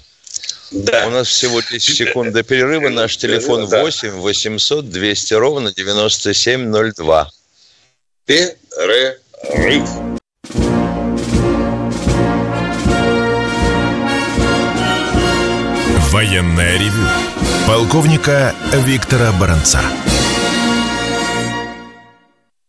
[0.71, 1.07] Да.
[1.07, 2.87] У нас всего 10 секунд до перерыва.
[2.87, 7.29] Наш телефон 8 800 200 ровно 9702.
[8.25, 9.89] Перерыв.
[16.11, 17.07] Военная ревю.
[17.67, 19.81] Полковника Виктора Баранца.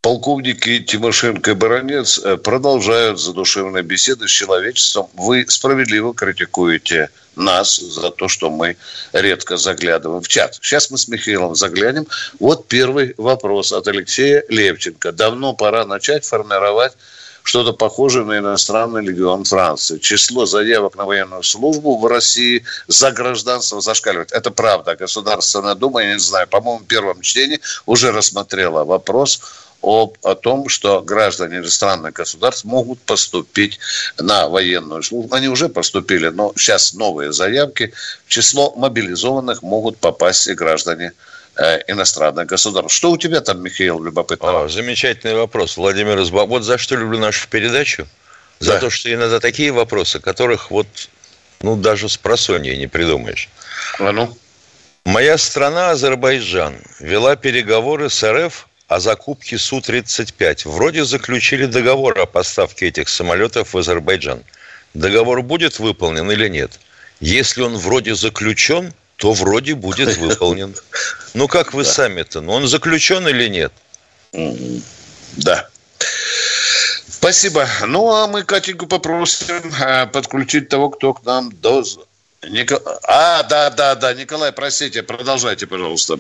[0.07, 5.09] Полковники Тимошенко и Баранец э, продолжают задушевные беседы с человечеством.
[5.15, 8.77] Вы справедливо критикуете нас за то, что мы
[9.13, 10.61] редко заглядываем в чат.
[10.63, 12.07] Сейчас мы с Михаилом заглянем.
[12.39, 15.11] Вот первый вопрос от Алексея Левченко.
[15.11, 16.93] Давно пора начать формировать
[17.43, 19.99] что-то похожее на иностранный легион Франции.
[19.99, 24.31] Число заявок на военную службу в России за гражданство зашкаливает.
[24.31, 24.95] Это правда.
[24.95, 29.41] Государственная Дума, я не знаю, по-моему, в первом чтении уже рассмотрела вопрос
[29.87, 33.79] об, о том, что граждане иностранных государств могут поступить
[34.19, 35.35] на военную службу.
[35.35, 37.93] Они уже поступили, но сейчас новые заявки.
[38.27, 41.13] В число мобилизованных могут попасть и граждане
[41.59, 42.95] Э, иностранных государств.
[42.95, 44.65] Что у тебя там, Михаил, любопытно?
[44.65, 46.45] А, замечательный вопрос, Владимир Изба.
[46.45, 48.07] Вот за что люблю нашу передачу.
[48.59, 48.81] За да.
[48.81, 50.87] то, что иногда такие вопросы, которых вот,
[51.63, 53.49] ну, даже с просонья не придумаешь.
[53.99, 54.37] А ну?
[55.07, 60.69] Моя страна, Азербайджан, вела переговоры с РФ о закупке Су-35.
[60.69, 64.43] Вроде заключили договор о поставке этих самолетов в Азербайджан.
[64.95, 66.79] Договор будет выполнен или нет?
[67.21, 70.75] Если он вроде заключен– то вроде будет выполнен.
[71.35, 72.41] Ну, как вы сами-то?
[72.41, 73.73] Ну, он заключен или нет?
[75.37, 75.69] Да.
[77.09, 77.67] Спасибо.
[77.87, 81.83] Ну, а мы Катеньку попросим э, подключить того, кто к нам до...
[82.49, 82.81] Нико...
[83.03, 86.19] А, да, да, да, Николай, простите, продолжайте, пожалуйста.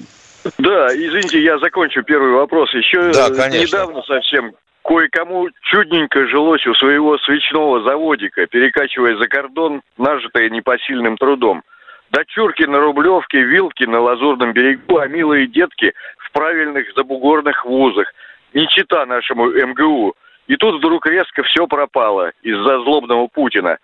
[0.59, 2.73] Да, извините, я закончу первый вопрос.
[2.75, 10.51] Еще да, недавно совсем кое-кому чудненько жилось у своего свечного заводика, перекачивая за кордон нажитое
[10.51, 11.63] непосильным трудом–
[12.11, 18.13] Дочурки на Рублевке, вилки на Лазурном берегу, а милые детки в правильных забугорных вузах.
[18.55, 20.15] Не чита нашему МГУ.
[20.47, 23.79] И тут вдруг резко все пропало из-за злобного Путина.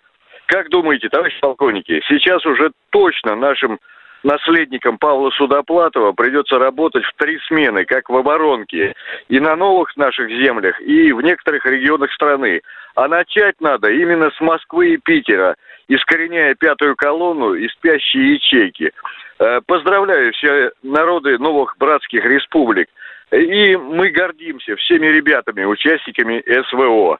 [0.45, 3.79] Как думаете, товарищ полковники, сейчас уже точно нашим
[4.23, 8.95] наследникам Павла Судоплатова придется работать в три смены, как в оборонке,
[9.29, 12.61] и на новых наших землях, и в некоторых регионах страны.
[12.95, 15.55] А начать надо именно с Москвы и Питера–
[15.87, 18.91] искореняя пятую колонну и спящие ячейки.
[19.39, 22.87] Э, поздравляю все народы новых братских республик.
[23.31, 27.17] И мы гордимся всеми ребятами, участниками СВО.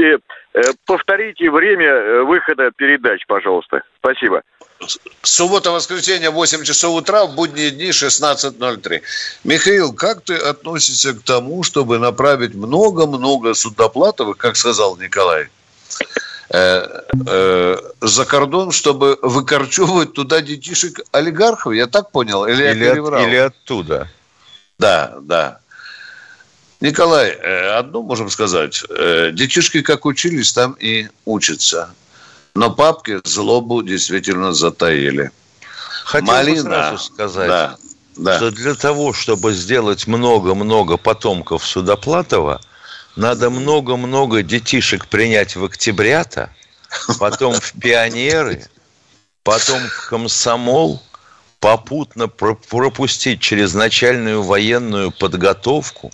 [0.00, 0.16] И
[0.54, 3.82] э, повторите время э, выхода передач, пожалуйста.
[3.98, 4.42] Спасибо.
[5.22, 9.02] Суббота-воскресенье, 8 часов утра, в будние дни 16.03.
[9.44, 15.48] Михаил, как ты относишься к тому, чтобы направить много-много судоплатовых, как сказал Николай,
[16.48, 16.86] э,
[17.26, 21.74] э, за кордон, чтобы выкорчевывать туда детишек олигархов?
[21.74, 22.46] Я так понял?
[22.46, 24.08] Или, или, я от, или оттуда?
[24.78, 25.59] Да, да.
[26.80, 28.82] Николай, э, одно можем сказать.
[28.88, 31.90] Э, детишки как учились, там и учатся.
[32.54, 35.30] Но папки злобу действительно затаили.
[36.04, 37.76] Хотел Малина, бы сразу сказать, да,
[38.16, 38.36] да.
[38.36, 42.60] что для того, чтобы сделать много-много потомков Судоплатова,
[43.14, 46.50] надо много-много детишек принять в октябрята,
[47.18, 48.66] потом в пионеры,
[49.42, 51.02] потом в комсомол,
[51.60, 56.10] попутно пропустить через начальную военную подготовку,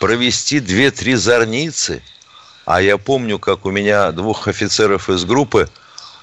[0.00, 2.02] провести две-три зорницы.
[2.66, 5.68] А я помню, как у меня двух офицеров из группы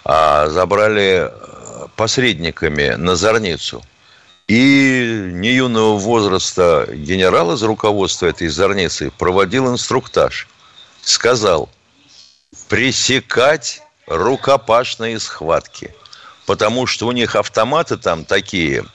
[0.04, 3.82] а, забрали э, посредниками на зорницу.
[4.50, 10.48] И не юного возраста генерал из руководства этой зорницы проводил инструктаж.
[11.02, 11.70] Сказал,
[12.68, 15.94] пресекать рукопашные схватки–
[16.48, 18.86] потому что у них автоматы там такие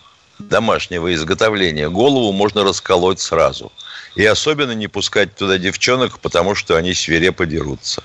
[0.41, 3.71] домашнего изготовления, голову можно расколоть сразу.
[4.15, 8.03] И особенно не пускать туда девчонок, потому что они свирепо дерутся.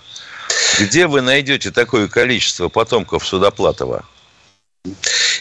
[0.80, 4.06] Где вы найдете такое количество потомков Судоплатова?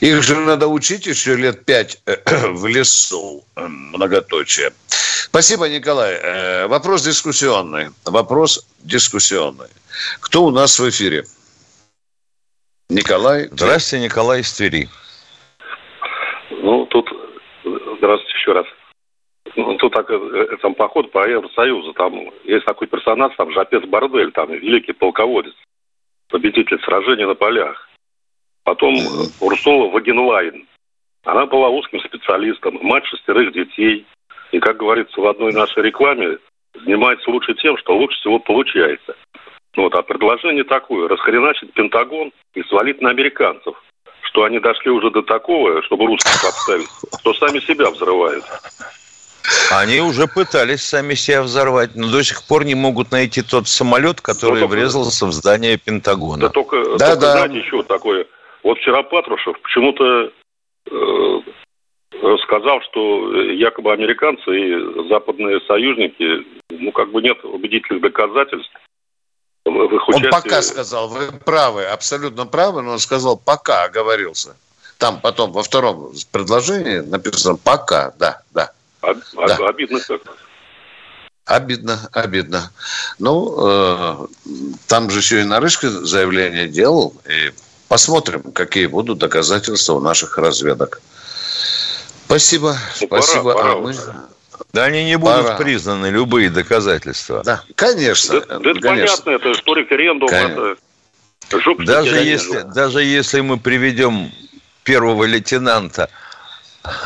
[0.01, 2.17] Их же надо учить еще лет пять э,
[2.49, 4.73] в лесу, многоточие.
[5.25, 6.15] Спасибо, Николай.
[6.15, 7.91] Э, вопрос дискуссионный.
[8.05, 9.69] Вопрос дискуссионный.
[10.21, 11.25] Кто у нас в эфире?
[12.89, 13.49] Николай.
[13.51, 14.89] Здравствуйте, Николай из Твери.
[16.51, 17.09] Ну, тут...
[17.99, 18.67] Здравствуйте еще раз.
[19.57, 21.95] Ну, тут так, э, там поход по Евросоюзу.
[21.95, 25.55] Там есть такой персонаж, там Жапец Бордель, там великий полководец,
[26.29, 27.89] победитель сражений на полях.
[28.65, 28.95] Потом
[29.41, 30.67] Урсула Вагенлайн.
[31.25, 34.07] Она была узким специалистом, мать шестерых детей.
[34.53, 36.39] И, как говорится в одной нашей рекламе,
[36.75, 39.17] занимается лучше тем, что лучше всего получается.
[39.75, 43.75] Вот, а предложение такое, расхреначить Пентагон и свалить на американцев.
[44.23, 46.89] Что они дошли уже до такого, чтобы русских подставить,
[47.21, 48.45] что сами себя взрывают.
[49.71, 54.21] Они уже пытались сами себя взорвать, но до сих пор не могут найти тот самолет,
[54.21, 56.43] который только, врезался в здание Пентагона.
[56.43, 57.33] Да только, да, только да.
[57.33, 58.27] знаете, еще такое.
[58.63, 60.33] Вот вчера Патрушев почему-то
[60.91, 61.41] э,
[62.43, 68.73] сказал, что якобы американцы и западные союзники, ну, как бы нет убедительных доказательств,
[69.65, 70.27] в их участии...
[70.27, 74.57] Он пока сказал, вы правы, абсолютно правы, но он сказал пока, оговорился.
[74.99, 78.71] Там потом во втором предложении написано пока, да, да.
[79.07, 79.69] Об, да.
[79.69, 80.21] Обидно как
[81.45, 82.73] Обидно, обидно.
[83.21, 84.27] Ну, э,
[84.89, 87.53] там же еще и Нарышко заявление делал, и
[87.87, 91.01] посмотрим, какие будут доказательства у наших разведок.
[92.25, 93.55] Спасибо, ну, спасибо.
[93.55, 93.95] Пора, пора а мы...
[94.73, 95.57] Да они не будут Пора.
[95.57, 97.43] признаны, любые доказательства.
[97.45, 98.41] Да, конечно.
[98.41, 99.25] Да, да это конечно.
[99.25, 100.77] понятно, это что референдум, это...
[101.79, 104.33] Даже если, даже если мы приведем
[104.83, 106.11] первого лейтенанта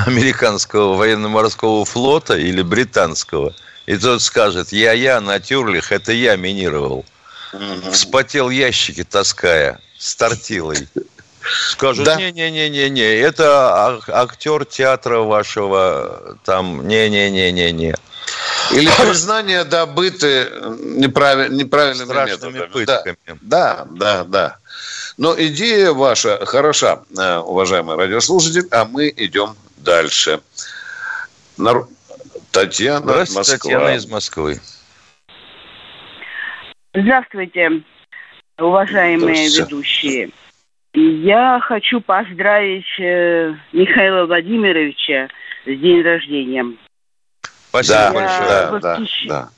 [0.07, 3.55] американского военно-морского флота или британского,
[3.87, 7.05] и тот скажет, я-я на тюрлих, это я минировал.
[7.91, 10.89] Вспотел ящики, таская, с тортилой.
[11.71, 12.17] Скажут, да.
[12.17, 17.97] не-не-не-не-не, это актер театра вашего, там, не-не-не-не-не.
[18.73, 20.49] Или признание добыты
[20.81, 22.73] неправиль, неправильными Страшными методами.
[22.73, 23.39] пытками.
[23.41, 24.57] Да, да, да.
[25.17, 30.41] Но идея ваша хороша, э, уважаемый радиослушатель, а мы идем дальше.
[32.53, 33.43] Татьяна, Москва.
[33.45, 34.61] Татьяна из Москвы.
[36.95, 37.83] Здравствуйте,
[38.59, 39.63] уважаемые Здравствуйте.
[39.63, 40.31] ведущие.
[40.93, 45.29] Я хочу поздравить э, Михаила Владимировича
[45.65, 46.67] с день рождения.
[47.69, 48.49] Спасибо да, большое.
[48.49, 49.27] Да, восхищ...
[49.29, 49.51] да, да.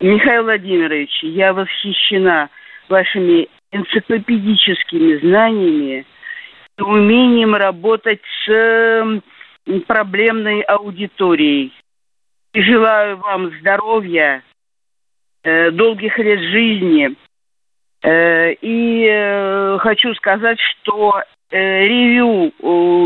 [0.00, 2.48] Михаил Владимирович, я восхищена
[2.88, 6.04] вашими энциклопедическими знаниями
[6.80, 9.22] умением работать с
[9.86, 11.72] проблемной аудиторией.
[12.54, 14.42] И желаю вам здоровья,
[15.42, 17.14] э, долгих лет жизни–
[18.02, 22.52] Э, и э, хочу сказать, что ревью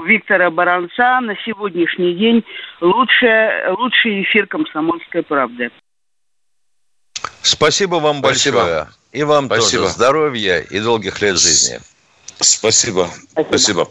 [0.04, 2.44] Виктора Баранца на сегодняшний день
[2.80, 5.70] лучший, лучший эфир «Комсомольской правды».
[7.40, 8.56] Спасибо вам Спасибо.
[8.58, 8.88] большое.
[9.12, 9.82] И вам Спасибо.
[9.84, 11.78] тоже здоровья и долгих лет жизни.
[12.42, 13.08] Спасибо.
[13.32, 13.48] Спасибо.
[13.48, 13.88] Спасибо.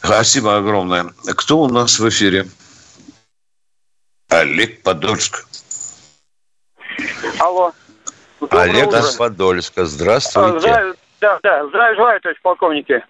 [0.00, 1.06] Спасибо огромное.
[1.36, 2.46] Кто у нас в эфире?
[4.28, 5.46] Олег Подольск.
[7.40, 7.72] Алло.
[8.40, 8.98] Доброе Олег утро.
[9.00, 9.84] из Подольска.
[9.84, 10.60] Здравствуйте.
[10.60, 11.66] Здравия, да, да.
[11.66, 13.04] Здравия желаю, товарищ полковники.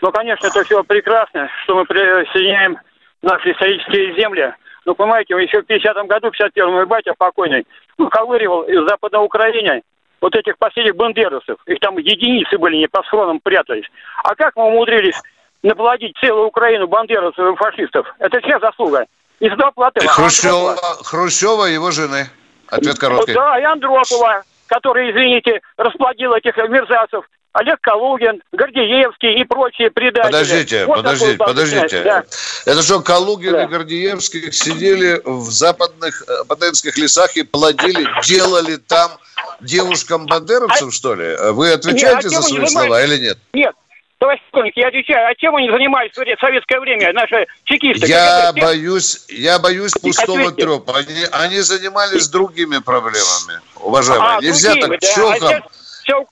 [0.00, 2.78] Ну, конечно, это все прекрасно, что мы присоединяем
[3.22, 4.54] наши исторические земли.
[4.84, 9.82] Ну, понимаете, еще в 50-м году, в 51-м, мой батя покойный, выковыривал из Западной Украины
[10.24, 11.58] вот этих последних бандерусов.
[11.66, 13.84] Их там единицы были, не по схронам прятались.
[14.22, 15.20] А как мы умудрились
[15.62, 18.06] наплодить целую Украину бандерусов и фашистов?
[18.20, 19.04] Это чья заслуга?
[19.40, 20.00] Из доплаты.
[20.08, 22.30] Хрущева, Хрущева его жены.
[22.68, 23.34] Ответ короткий.
[23.34, 27.28] Да, и Андропова, который, извините, расплодил этих мерзавцев.
[27.54, 30.32] Олег Калугин, Гордеевский и прочие предатели.
[30.32, 32.02] Подождите, вот подождите, подождите.
[32.02, 32.24] Да.
[32.66, 33.62] Это что, Калугин да.
[33.62, 39.12] и Гордеевский сидели в западных бандеровских э, лесах и плодили, делали там
[39.60, 41.36] девушкам бандеровцев, а, что ли?
[41.52, 43.38] Вы отвечаете нет, а за свои слова или нет?
[43.52, 43.74] Нет,
[44.18, 48.08] Товарищ полковник, я отвечаю, а чем они занимались в советское время, наши чекисты?
[48.08, 50.62] Я боюсь, я боюсь пустого Ответьте.
[50.62, 50.96] трепа.
[50.98, 54.38] Они, они занимались другими проблемами, уважаемые.
[54.38, 55.14] А, Нельзя другими, так да.
[55.14, 55.48] чоком...
[55.54, 55.68] А
[56.04, 56.24] вся,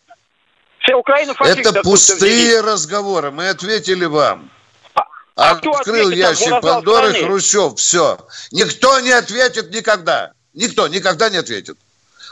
[0.82, 3.30] вся Украина Это пустые разговоры.
[3.30, 4.50] Мы ответили вам.
[4.94, 5.02] А,
[5.36, 7.78] а Открыл ящик Пандоры Хрущев.
[7.78, 8.18] Все.
[8.50, 10.32] Никто не ответит никогда.
[10.54, 11.78] Никто никогда не ответит.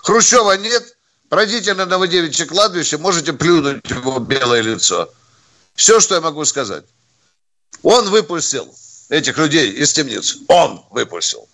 [0.02, 0.96] Хрущева нет.
[1.28, 5.08] Пройдите на Новодевичье кладбище, можете плюнуть его белое лицо.
[5.76, 6.84] Все, что я могу сказать.
[7.84, 8.74] Он выпустил
[9.08, 10.38] этих людей из темниц.
[10.48, 11.48] Он выпустил.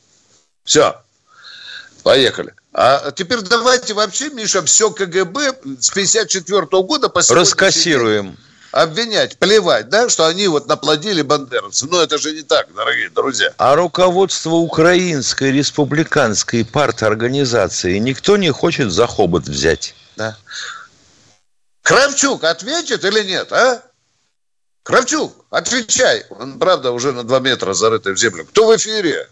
[0.65, 0.99] Все.
[2.03, 2.55] Поехали.
[2.79, 8.37] А теперь давайте вообще, Миша, все КГБ с 54 года по Раскассируем.
[8.71, 11.89] Обвинять, плевать, да, что они вот наплодили бандеровцев.
[11.91, 13.55] Но это же не так, дорогие друзья.
[13.57, 19.95] А руководство Украинской республиканской парторганизации никто не хочет за хобот взять.
[20.17, 20.37] Да.
[21.81, 23.83] Кравчук ответит или нет, а?
[24.83, 26.27] Кравчук, отвечай.
[26.29, 28.45] Он, правда, уже на два метра зарытый в землю.
[28.45, 29.31] Кто в эфире?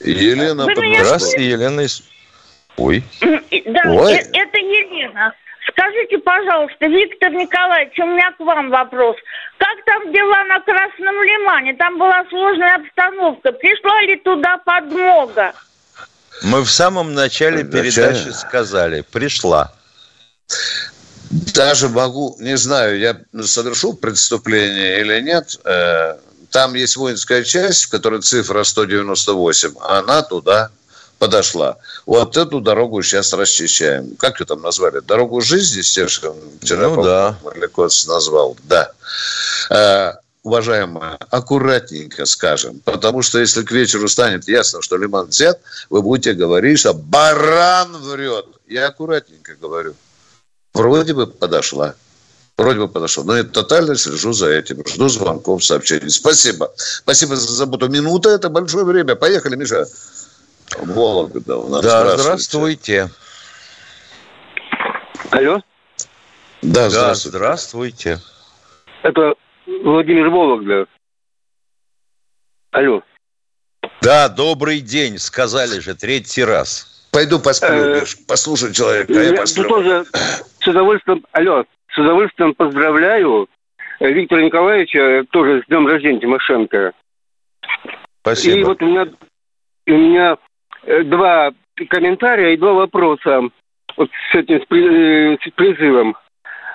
[0.00, 1.86] Елена, здравствуйте, Елена.
[2.76, 3.02] Ой.
[3.20, 4.14] Да, Ой.
[4.14, 5.32] Э, это Елена.
[5.70, 9.16] Скажите, пожалуйста, Виктор Николаевич, у меня к вам вопрос.
[9.58, 11.74] Как там дела на Красном Лимане?
[11.74, 13.52] Там была сложная обстановка.
[13.52, 15.52] Пришла ли туда подмога?
[16.42, 19.72] Мы в самом начале передачи сказали, пришла.
[21.54, 25.58] Даже могу, не знаю, я совершу преступление или нет.
[25.64, 26.16] Э,
[26.56, 30.70] там есть воинская часть, в которой цифра 198, а она туда
[31.18, 31.76] подошла.
[32.06, 34.16] Вот эту дорогу сейчас расчищаем.
[34.16, 35.00] Как ее там назвали?
[35.00, 37.38] Дорогу жизни, Стешин вчера ну, да.
[37.44, 38.56] Малякос назвал.
[38.64, 38.90] Да.
[39.68, 40.14] Э,
[40.44, 42.80] уважаемые, аккуратненько скажем.
[42.86, 47.98] Потому что если к вечеру станет ясно, что лиман взят, вы будете говорить, что баран
[47.98, 48.46] врет.
[48.66, 49.94] Я аккуратненько говорю.
[50.72, 51.96] Вроде бы подошла.
[52.56, 53.24] Вроде бы подошла.
[53.24, 54.86] Но я тотально слежу за этим.
[54.86, 56.08] Жду звонков, сообщений.
[56.08, 56.72] Спасибо.
[56.76, 57.88] Спасибо за заботу.
[57.88, 59.14] Минута– это большое время.
[59.14, 59.84] Поехали, Миша.
[60.78, 61.82] Вологда у нас.
[61.82, 63.10] Да, здравствуйте.
[65.30, 65.60] Алло.
[66.62, 67.30] Да, здравствуйте.
[67.32, 68.20] Да, здравствуйте.
[69.02, 69.34] Это
[69.66, 70.86] Владимир Вологда.
[72.70, 73.02] Алло.
[74.00, 77.06] Да, добрый день, сказали же, третий раз.
[77.10, 79.68] Пойду посплю, э, послушай человека, а я посплю.
[79.68, 80.04] тоже
[80.60, 81.64] с удовольствием, алло,
[81.96, 83.48] с удовольствием поздравляю
[84.00, 86.92] Виктора Николаевича тоже с днем рождения Тимошенко.
[88.20, 88.58] Спасибо.
[88.58, 89.06] И вот у меня,
[89.86, 90.36] у меня
[90.82, 91.52] э, два
[91.88, 93.40] комментария и два вопроса
[93.96, 96.16] вот с этим с э, призывом.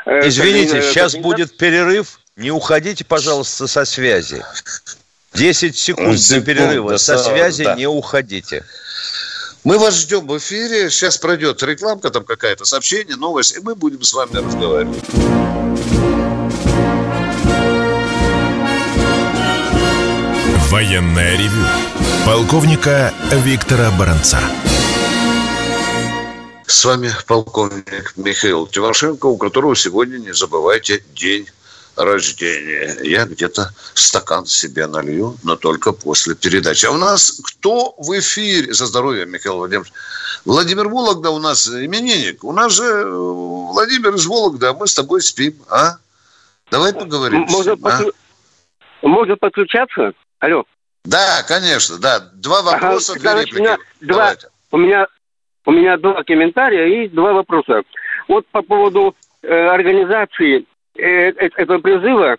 [0.05, 2.19] Извините, сейчас будет перерыв.
[2.35, 4.41] Не уходите, пожалуйста, со связи.
[5.33, 6.97] 10 секунд до перерыва.
[6.97, 7.75] Со связи да.
[7.75, 8.63] не уходите.
[9.63, 10.89] Мы вас ждем в эфире.
[10.89, 15.03] Сейчас пройдет рекламка, там какая-то сообщение, новость, и мы будем с вами разговаривать.
[20.69, 21.63] Военная ревю.
[22.25, 24.39] Полковника Виктора Баранца.
[26.65, 31.45] С вами полковник Михаил Тимошенко, у которого сегодня, не забывайте, день
[31.95, 32.97] рождения.
[33.03, 36.85] Я где-то стакан себе налью, но только после передачи.
[36.85, 38.73] А у нас кто в эфире?
[38.73, 39.91] За здоровье, Михаил Владимирович.
[40.45, 42.43] Владимир Вологда у нас именинник.
[42.43, 45.97] У нас же э, Владимир из Вологда, а мы с тобой спим, а?
[46.71, 47.45] Давай поговорим.
[47.49, 48.01] Можно, а?
[49.01, 50.13] Можно подключаться?
[50.39, 50.63] Алло.
[51.03, 52.19] Да, конечно, да.
[52.33, 53.59] Два вопроса, ага, две реплики.
[53.59, 54.35] У меня, два,
[54.71, 55.07] у, меня,
[55.65, 57.83] у меня два комментария и два вопроса.
[58.27, 60.65] Вот по поводу э, организации
[61.01, 62.37] этого призыва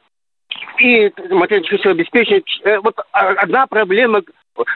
[0.79, 2.43] и материально обеспечения.
[2.65, 4.23] Э, вот одна проблема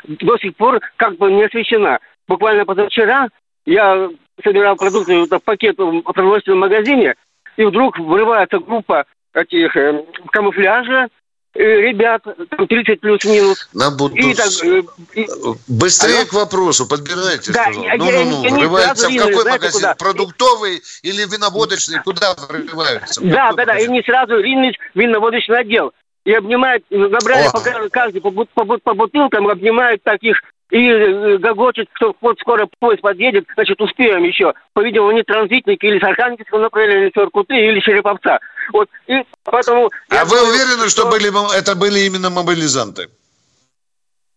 [0.05, 1.99] до сих пор как бы не освещена.
[2.29, 3.29] Буквально позавчера
[3.67, 4.09] я
[4.43, 7.15] собирал продукты в пакет в продовольственном магазине,
[7.57, 11.09] и вдруг вырывается группа этих э, камуфляжа, э,
[11.57, 13.69] ребят, там 30 плюс-минус.
[13.73, 14.19] Нам будут...
[14.19, 14.83] И так, э,
[15.15, 15.27] и...
[15.69, 16.27] Быстрее Алло?
[16.27, 19.73] к вопросу, подбирайте, да, ну, ну, ну, ну, врываются в какой магазин?
[19.73, 19.95] Куда?
[19.95, 22.03] Продуктовый или виноводочный?
[22.03, 23.21] Куда врываются?
[23.23, 25.93] Да, да, да, и не сразу ринулись в виноводочный отдел.
[26.25, 32.15] И обнимают, набрали по, каждый по, по, по бутылкам, обнимают таких и э, гогочет, что
[32.21, 34.53] вот скоро поезд подъедет, значит, успеем еще.
[34.73, 38.39] По-видимому, они транзитники или с Архангельского направления, или с Иркуты, или Череповца.
[38.73, 39.91] Вот, и поэтому...
[40.11, 43.09] А вы уверены, что, что были, это были именно мобилизанты?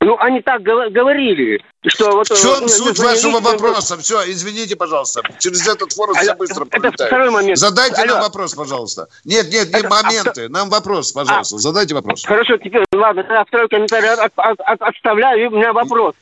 [0.02, 2.28] Ну, они так говорили, что вот...
[2.30, 3.98] В чем э, суть вашего вопроса?
[3.98, 5.22] Все, извините, пожалуйста.
[5.40, 7.58] Через этот форум все быстро Это второй момент.
[7.58, 8.14] Задайте Алло.
[8.14, 9.08] нам вопрос, пожалуйста.
[9.26, 10.46] Нет, нет, не это, моменты.
[10.46, 11.58] А, нам вопрос, пожалуйста.
[11.58, 12.26] А, Задайте вопрос.
[12.26, 16.16] Хорошо, теперь, ладно, тогда второй комментарий от, от, от, отставляю, и у меня вопрос.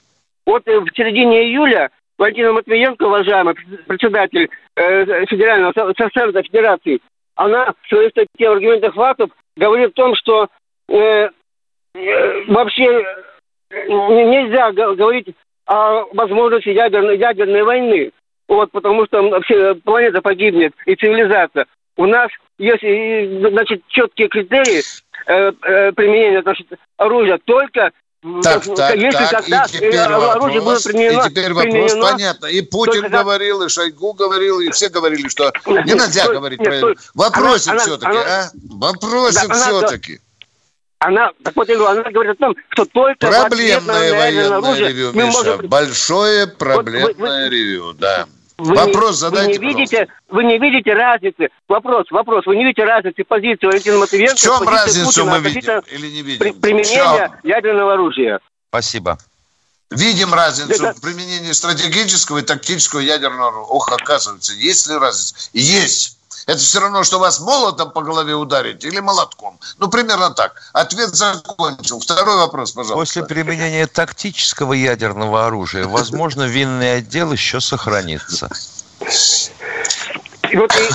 [0.48, 3.54] Вот э, в середине июля Валентина Матвиенко, уважаемый
[3.86, 7.00] председатель э, Федерального Совета Федерации,
[7.36, 10.48] она в своей статье «Аргументах фактов» говорит о том, что
[10.90, 11.30] э,
[11.94, 13.06] э, вообще
[13.70, 18.12] нельзя говорить о возможности ядерной, ядерной войны.
[18.48, 21.66] Вот, потому что все, планета погибнет и цивилизация.
[21.98, 22.82] У нас есть,
[23.52, 24.82] значит, четкие критерии
[25.28, 27.92] э, э, применения значит, оружия только
[28.42, 32.12] так, так, Если так, когда и теперь оружие вопрос, было применено, и теперь вопрос, применено,
[32.12, 32.46] понятно.
[32.48, 33.24] И Путин когда...
[33.24, 37.02] говорил, и Шойгу говорил, и все говорили, что не нельзя говорить нет, про это.
[37.14, 38.50] Вопросик все-таки, а?
[38.72, 40.20] Вопросик все-таки.
[41.00, 45.28] Она, так вот, она говорит о том, что только Проблемное военное оружие ревю, Миша.
[45.28, 45.68] Можем...
[45.68, 48.26] Большое проблемное вот, вы, ревю, да.
[48.58, 51.50] Вы вопрос не, задайте, вы не видите, Вы не видите разницы.
[51.68, 52.48] Вопрос, вопрос.
[52.48, 54.36] Вы не видите разницы позиции Валентина Матвиенко?
[54.36, 56.40] В чем разницу Путина мы видим или не видим?
[56.40, 58.40] При, применения ядерного оружия.
[58.70, 59.20] Спасибо.
[59.92, 60.94] Видим разницу Это...
[60.96, 63.70] в применении стратегического и тактического ядерного оружия.
[63.70, 65.50] Ох, оказывается, есть ли разница?
[65.54, 66.17] Есть.
[66.48, 69.60] Это все равно, что вас молотом по голове ударить или молотком.
[69.78, 70.62] Ну, примерно так.
[70.72, 72.00] Ответ закончил.
[72.00, 72.96] Второй вопрос, пожалуйста.
[72.96, 78.50] После применения тактического ядерного оружия, возможно, винный отдел еще сохранится.
[80.50, 80.90] И вот и,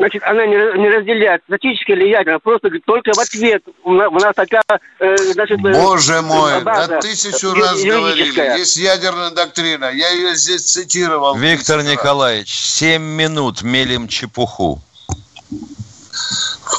[0.00, 4.08] значит, она не, не разделяет статическое или ядерное, просто говорит, только в ответ у нас,
[4.10, 5.58] у нас такая, э, значит...
[5.58, 11.36] Э, Боже мой, база, да тысячу раз говорили, есть ядерная доктрина, я ее здесь цитировал.
[11.36, 14.80] Виктор Николаевич, семь минут мелим чепуху.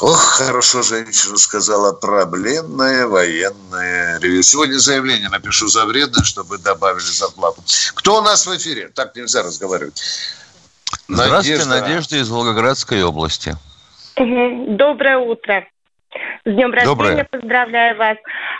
[0.00, 4.42] Ох, хорошо женщина сказала, проблемное военное ревью.
[4.42, 7.62] Сегодня заявление напишу за вредно, чтобы добавили зарплату.
[7.94, 8.90] Кто у нас в эфире?
[8.92, 10.02] Так нельзя разговаривать.
[11.14, 13.52] Здравствуйте, Надежда, Надежда из Волгоградской области.
[14.16, 15.66] Доброе утро.
[16.44, 17.24] С днем рождения Доброе.
[17.30, 18.16] поздравляю вас.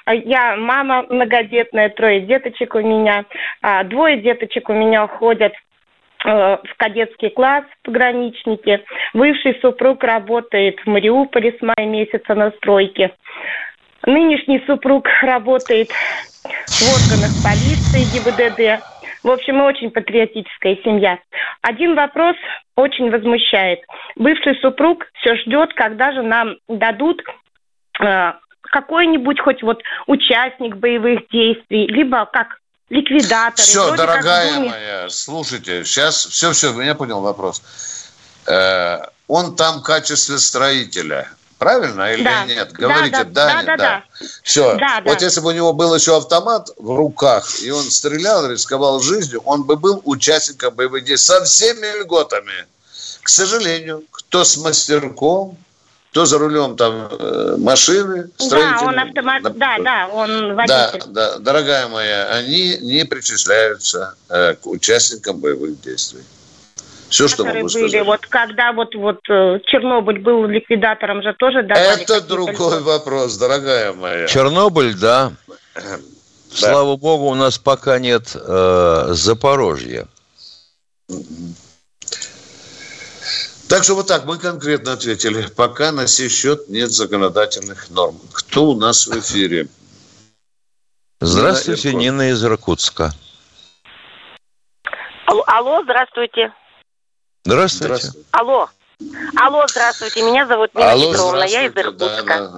[0.06, 3.24] Я мама многодетная, трое деточек у меня.
[3.62, 5.52] А, двое деточек у меня ходят
[6.24, 8.84] э, в кадетский класс пограничники.
[9.14, 13.12] Бывший супруг работает в Мариуполе с мая месяца на стройке.
[14.04, 18.91] Нынешний супруг работает в органах полиции ГИБДД.
[19.22, 21.18] В общем, мы очень патриотическая семья.
[21.62, 22.36] Один вопрос
[22.76, 23.80] очень возмущает.
[24.16, 27.22] Бывший супруг все ждет, когда же нам дадут
[28.00, 32.58] э, какой-нибудь хоть вот участник боевых действий, либо как
[32.90, 33.56] ликвидатор.
[33.56, 37.62] Все, дорогая моя, слушайте, сейчас, все, все, меня понял вопрос.
[38.46, 38.98] Э,
[39.28, 41.28] он там в качестве строителя–
[41.62, 42.44] Правильно или да.
[42.44, 42.72] нет?
[42.72, 43.76] Говорите, да, да, да, да, да.
[43.76, 44.26] да.
[44.42, 44.76] Все.
[44.76, 45.24] Да, вот да.
[45.24, 49.62] если бы у него был еще автомат в руках, и он стрелял, рисковал жизнью, он
[49.62, 52.66] бы был участником боевых действий со всеми льготами.
[53.22, 55.56] К сожалению, кто с мастерком,
[56.10, 61.04] кто за рулем там э, машины, Да, он автомат, да, да, он водитель.
[61.06, 66.24] Да, да, дорогая моя, они не причисляются э, к участникам боевых действий.
[67.12, 67.68] Все, что могу были.
[67.68, 68.06] сказать.
[68.06, 73.92] Вот когда вот, вот э, Чернобыль был ликвидатором же тоже давали Это другой вопрос, дорогая
[73.92, 74.26] моя.
[74.26, 75.32] Чернобыль, да.
[75.74, 75.98] да.
[76.50, 80.06] Слава богу, у нас пока нет э, Запорожья.
[83.68, 85.46] Так что вот так, мы конкретно ответили.
[85.54, 88.18] Пока на сей счет нет законодательных норм.
[88.32, 89.68] Кто у нас в эфире?
[91.20, 93.12] Здравствуйте, Нина, Нина из Иркутска.
[95.26, 96.52] Алло, здравствуйте.
[97.44, 97.84] Здравствуйте.
[97.84, 98.28] здравствуйте.
[98.32, 98.68] Алло.
[99.36, 100.22] Алло, здравствуйте.
[100.22, 101.44] Меня зовут Нина Алло, Петровна.
[101.44, 102.24] Я из Иркутска.
[102.24, 102.48] Да,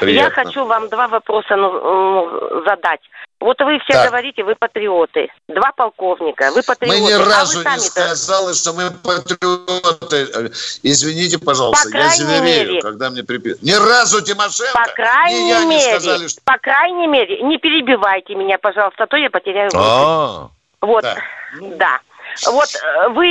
[0.00, 0.06] да.
[0.06, 3.00] Я хочу вам два вопроса ну, ну, задать.
[3.38, 4.08] Вот вы все так.
[4.08, 5.28] говорите, вы патриоты.
[5.46, 6.98] Два полковника, вы патриоты.
[6.98, 10.50] Мы ни а разу а не сказали, что мы патриоты.
[10.82, 13.62] Извините, пожалуйста, по я зверею, мере, когда мне приписывают.
[13.62, 16.40] Ни разу Тимошенко, по крайней я мере, не сказали, что...
[16.44, 20.48] По крайней мере, не перебивайте меня, пожалуйста, а то я потеряю а
[20.80, 21.16] Вот, да.
[21.60, 22.00] да.
[22.44, 23.26] Вот э, вы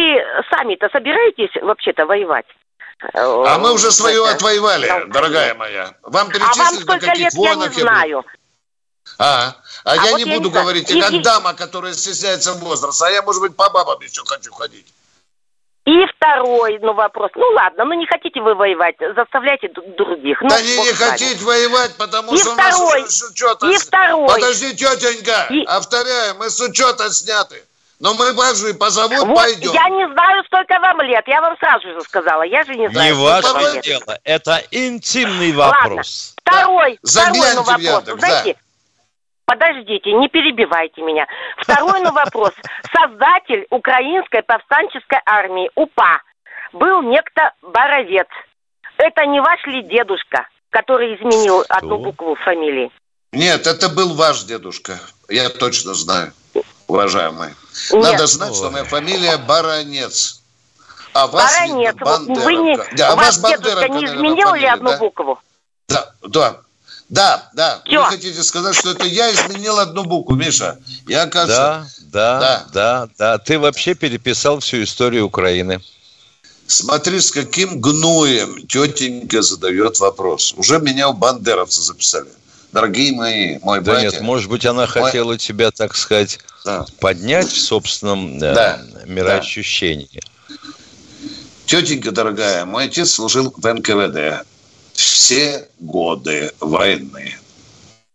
[0.50, 2.46] сами-то собираетесь вообще-то воевать?
[3.14, 5.94] А мы уже свое это, отвоевали, да, дорогая моя.
[6.02, 8.26] Вам перечислить, а вам каких войнах я не знаю.
[9.18, 11.20] А, а, а я вот не буду не говорить, и, как и...
[11.20, 14.88] дама, которая стесняется возраста, а я, может быть, по бабам еще хочу ходить.
[15.86, 17.30] И второй, ну, вопрос.
[17.36, 20.42] Ну, ладно, ну, не хотите вы воевать, заставляйте других.
[20.42, 23.68] Ну, да не, не хотите воевать, потому и что второй, у нас с учета...
[23.68, 24.28] И второй.
[24.28, 25.64] Подожди, тетенька, и...
[25.64, 27.64] повторяю, мы с учета сняты.
[28.00, 29.72] Но мы ваши позовут, вот, пойдем.
[29.72, 31.24] Я не знаю, сколько вам лет.
[31.28, 32.44] Я вам сразу же сказала.
[32.44, 33.16] Я же не знаю.
[33.16, 34.20] Не ваше дело.
[34.24, 36.36] Это интимный вопрос.
[36.46, 36.62] Ладно.
[36.62, 37.10] Второй, да.
[37.10, 37.84] второй ну, вопрос.
[37.84, 38.60] Яндекс, Знаете, да.
[39.46, 41.28] Подождите, не перебивайте меня.
[41.58, 42.52] Второй ну вопрос.
[42.92, 46.22] Создатель Украинской повстанческой армии УПА
[46.74, 48.28] был некто Боровец.
[48.98, 51.74] Это не ваш ли дедушка, который изменил Что?
[51.74, 52.92] одну букву фамилии?
[53.32, 55.00] Нет, это был ваш дедушка.
[55.30, 56.34] Я точно знаю,
[56.88, 57.50] уважаемый.
[57.92, 58.04] Нет.
[58.04, 60.42] Надо знать, что моя фамилия Баронец.
[61.14, 61.96] А вас Баронец.
[62.28, 64.98] Вы не, да, а ваш дедушка не изменил ли одну да?
[64.98, 65.40] букву?
[65.88, 66.58] Да, да.
[67.08, 67.82] Да, да.
[67.86, 68.04] Все.
[68.04, 70.80] Вы хотите сказать, что это я изменил одну букву, Миша?
[71.08, 71.88] Я, кажется...
[72.00, 73.38] Да, да, да, да, да.
[73.38, 75.82] Ты вообще переписал всю историю Украины.
[76.68, 80.56] Смотри, с каким гноем тетенька задает вопрос.
[80.58, 82.30] Уже меня у бандеровца записали.
[82.76, 84.04] Дорогие мои, мой да батя...
[84.04, 84.88] нет, может быть, она мой...
[84.88, 86.86] хотела тебя, так сказать, да.
[87.00, 90.22] поднять в собственном э, да, мироощущении.
[90.22, 90.56] Да.
[91.68, 94.46] Тетенька дорогая, мой отец служил в НКВД
[94.92, 97.38] все годы войны.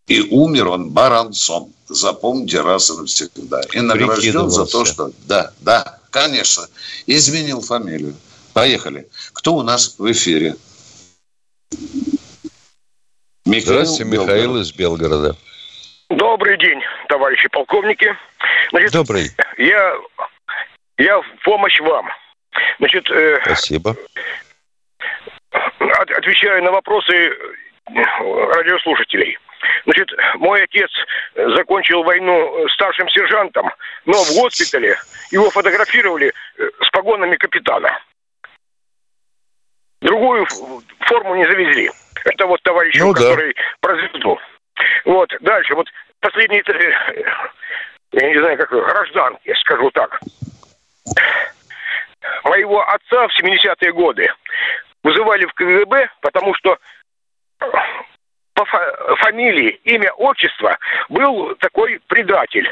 [0.08, 1.72] И умер он баронцом.
[1.88, 3.62] Запомните раз и навсегда.
[3.72, 5.10] И награжден за то, что...
[5.26, 6.68] Да, да, конечно.
[7.06, 8.14] Изменил фамилию.
[8.52, 9.08] Поехали.
[9.32, 10.54] Кто у нас в эфире?
[13.46, 15.36] Михаил Здравствуйте, Михаил из Белгорода.
[16.08, 18.16] Добрый день, товарищи полковники.
[18.70, 19.30] Значит, Добрый.
[19.58, 19.94] Я,
[20.98, 22.08] я в помощь вам.
[22.78, 23.96] Значит, э, Спасибо
[26.16, 27.32] отвечаю на вопросы э,
[27.86, 29.38] радиослушателей.
[29.84, 30.90] Значит, мой отец
[31.34, 33.70] закончил войну старшим сержантом,
[34.06, 34.96] но в госпитале
[35.30, 37.98] его фотографировали э, с погонами капитана.
[40.00, 40.46] Другую
[41.00, 41.90] форму не завезли.
[42.24, 43.62] Это вот товарищ, ну, который да.
[43.80, 44.38] про звезду.
[45.04, 45.86] Вот, дальше, вот
[46.20, 47.22] последние, э,
[48.12, 50.20] я не знаю, как гражданки, скажу так.
[52.44, 54.28] Моего отца в 70-е годы
[55.02, 56.78] вызывали в КГБ, потому что
[58.54, 58.64] по
[59.16, 62.68] фамилии, имя, отчество был такой предатель.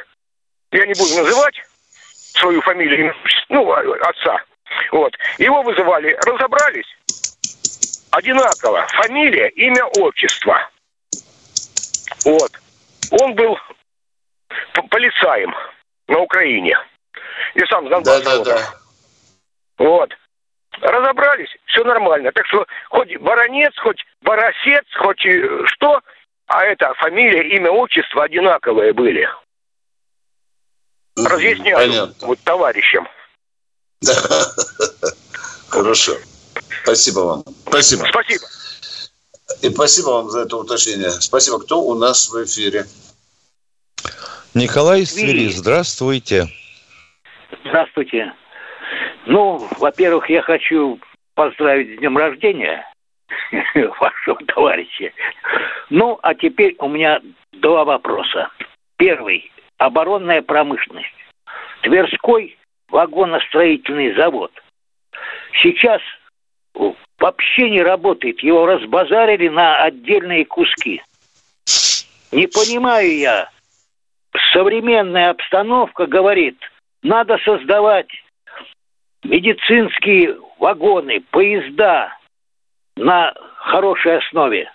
[0.71, 1.63] Я не буду называть
[2.39, 3.15] свою фамилию,
[3.49, 4.43] ну, отца.
[4.93, 5.15] Вот.
[5.39, 6.87] Его вызывали, разобрались.
[8.11, 8.87] Одинаково.
[8.89, 10.71] Фамилия, имя, отчество.
[12.25, 12.53] Вот.
[13.11, 13.59] Он был
[14.91, 15.55] полицаем
[16.07, 16.77] на Украине.
[17.55, 18.75] И сам с Да, да, да.
[19.79, 20.11] Вот
[20.81, 22.33] разобрались, все нормально.
[22.33, 25.21] Так что хоть баронец, хоть баросец, хоть
[25.67, 26.01] что,
[26.47, 29.29] а это фамилия, имя, отчество одинаковые были.
[31.17, 32.27] Разъясняю Понятно.
[32.27, 33.09] вот товарищам.
[34.03, 34.15] Да.
[35.69, 36.17] Хорошо.
[36.83, 37.45] Спасибо вам.
[37.67, 38.05] Спасибо.
[38.09, 38.47] Спасибо.
[39.63, 41.11] И спасибо вам за это уточнение.
[41.11, 41.59] Спасибо.
[41.59, 42.85] Кто у нас в эфире?
[44.55, 45.49] Николай из Твери.
[45.49, 46.49] Здравствуйте.
[47.65, 48.33] Здравствуйте.
[49.27, 50.99] Ну, во-первых, я хочу
[51.35, 52.85] поздравить с днем рождения
[54.01, 55.13] вашего товарища.
[55.91, 57.21] Ну, а теперь у меня
[57.53, 58.49] два вопроса.
[58.97, 59.51] Первый.
[59.79, 61.15] Оборонная промышленность.
[61.83, 62.59] Тверской
[62.89, 64.51] вагоностроительный завод.
[65.63, 66.01] Сейчас
[67.19, 68.41] вообще не работает.
[68.41, 71.03] Его разбазарили на отдельные куски.
[72.33, 73.51] Не понимаю я.
[74.53, 76.59] Современная обстановка говорит,
[77.03, 78.09] надо создавать
[79.25, 82.17] медицинские вагоны, поезда
[82.97, 84.71] на хорошей основе.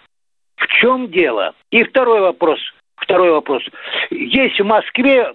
[0.58, 1.54] В чем дело?
[1.72, 2.60] И второй вопрос.
[2.98, 3.64] Второй вопрос.
[4.10, 5.34] Есть в Москве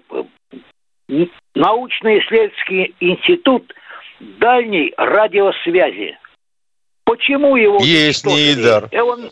[1.54, 3.72] научно-исследовательский институт
[4.20, 6.18] дальней радиосвязи.
[7.08, 8.88] Почему его Есть Нейдар.
[8.90, 9.30] Э, он,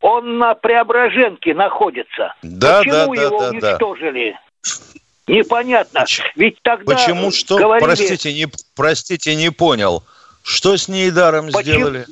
[0.00, 2.34] он на Преображенке находится.
[2.42, 4.32] Да, Почему да, его да, уничтожили?
[4.32, 5.32] Да.
[5.32, 6.04] Непонятно.
[6.34, 7.58] Ведь тогда Почему что?
[7.58, 7.86] Говорили...
[7.86, 10.02] Простите, не, простите, не понял.
[10.42, 11.62] Что с Нейдаром Почему?
[11.62, 12.06] сделали?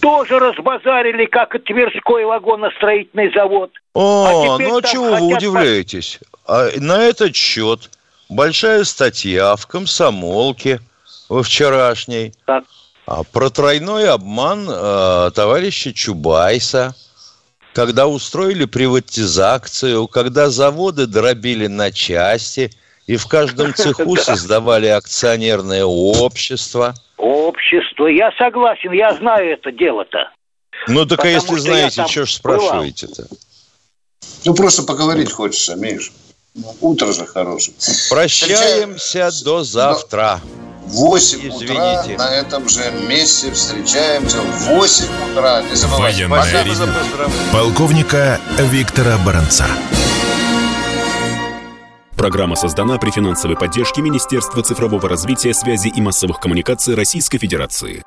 [0.00, 3.70] Тоже разбазарили, как и Тверской вагоностроительный завод.
[3.94, 6.18] О, а ну а чего вы удивляетесь?
[6.46, 7.90] А на этот счет
[8.28, 10.80] большая статья в «Комсомолке»
[11.28, 12.34] во вчерашней.
[12.44, 12.64] Так.
[13.06, 16.94] А про тройной обман э, товарища Чубайса–
[17.76, 22.70] когда устроили приватизацию, когда заводы дробили на части,
[23.06, 26.94] и в каждом цеху создавали акционерное общество.
[27.18, 28.06] Общество.
[28.06, 30.30] Я согласен, я знаю это дело-то.
[30.88, 33.26] Ну так а если знаете, что ж спрашиваете-то?
[34.46, 36.12] Ну просто поговорить хочется, Миш.
[36.80, 37.76] Утро же хорошее.
[38.10, 40.40] Прощаемся до завтра.
[40.86, 45.62] В 8 утра на этом же месте встречаемся в 8 утра.
[45.62, 46.26] Не забывайте.
[46.26, 46.86] Военное ревю.
[47.52, 49.66] Полковника Виктора Баранца.
[52.16, 58.02] Программа создана при финансовой поддержке Министерства цифрового развития, связи и массовых коммуникаций Российской Федерации.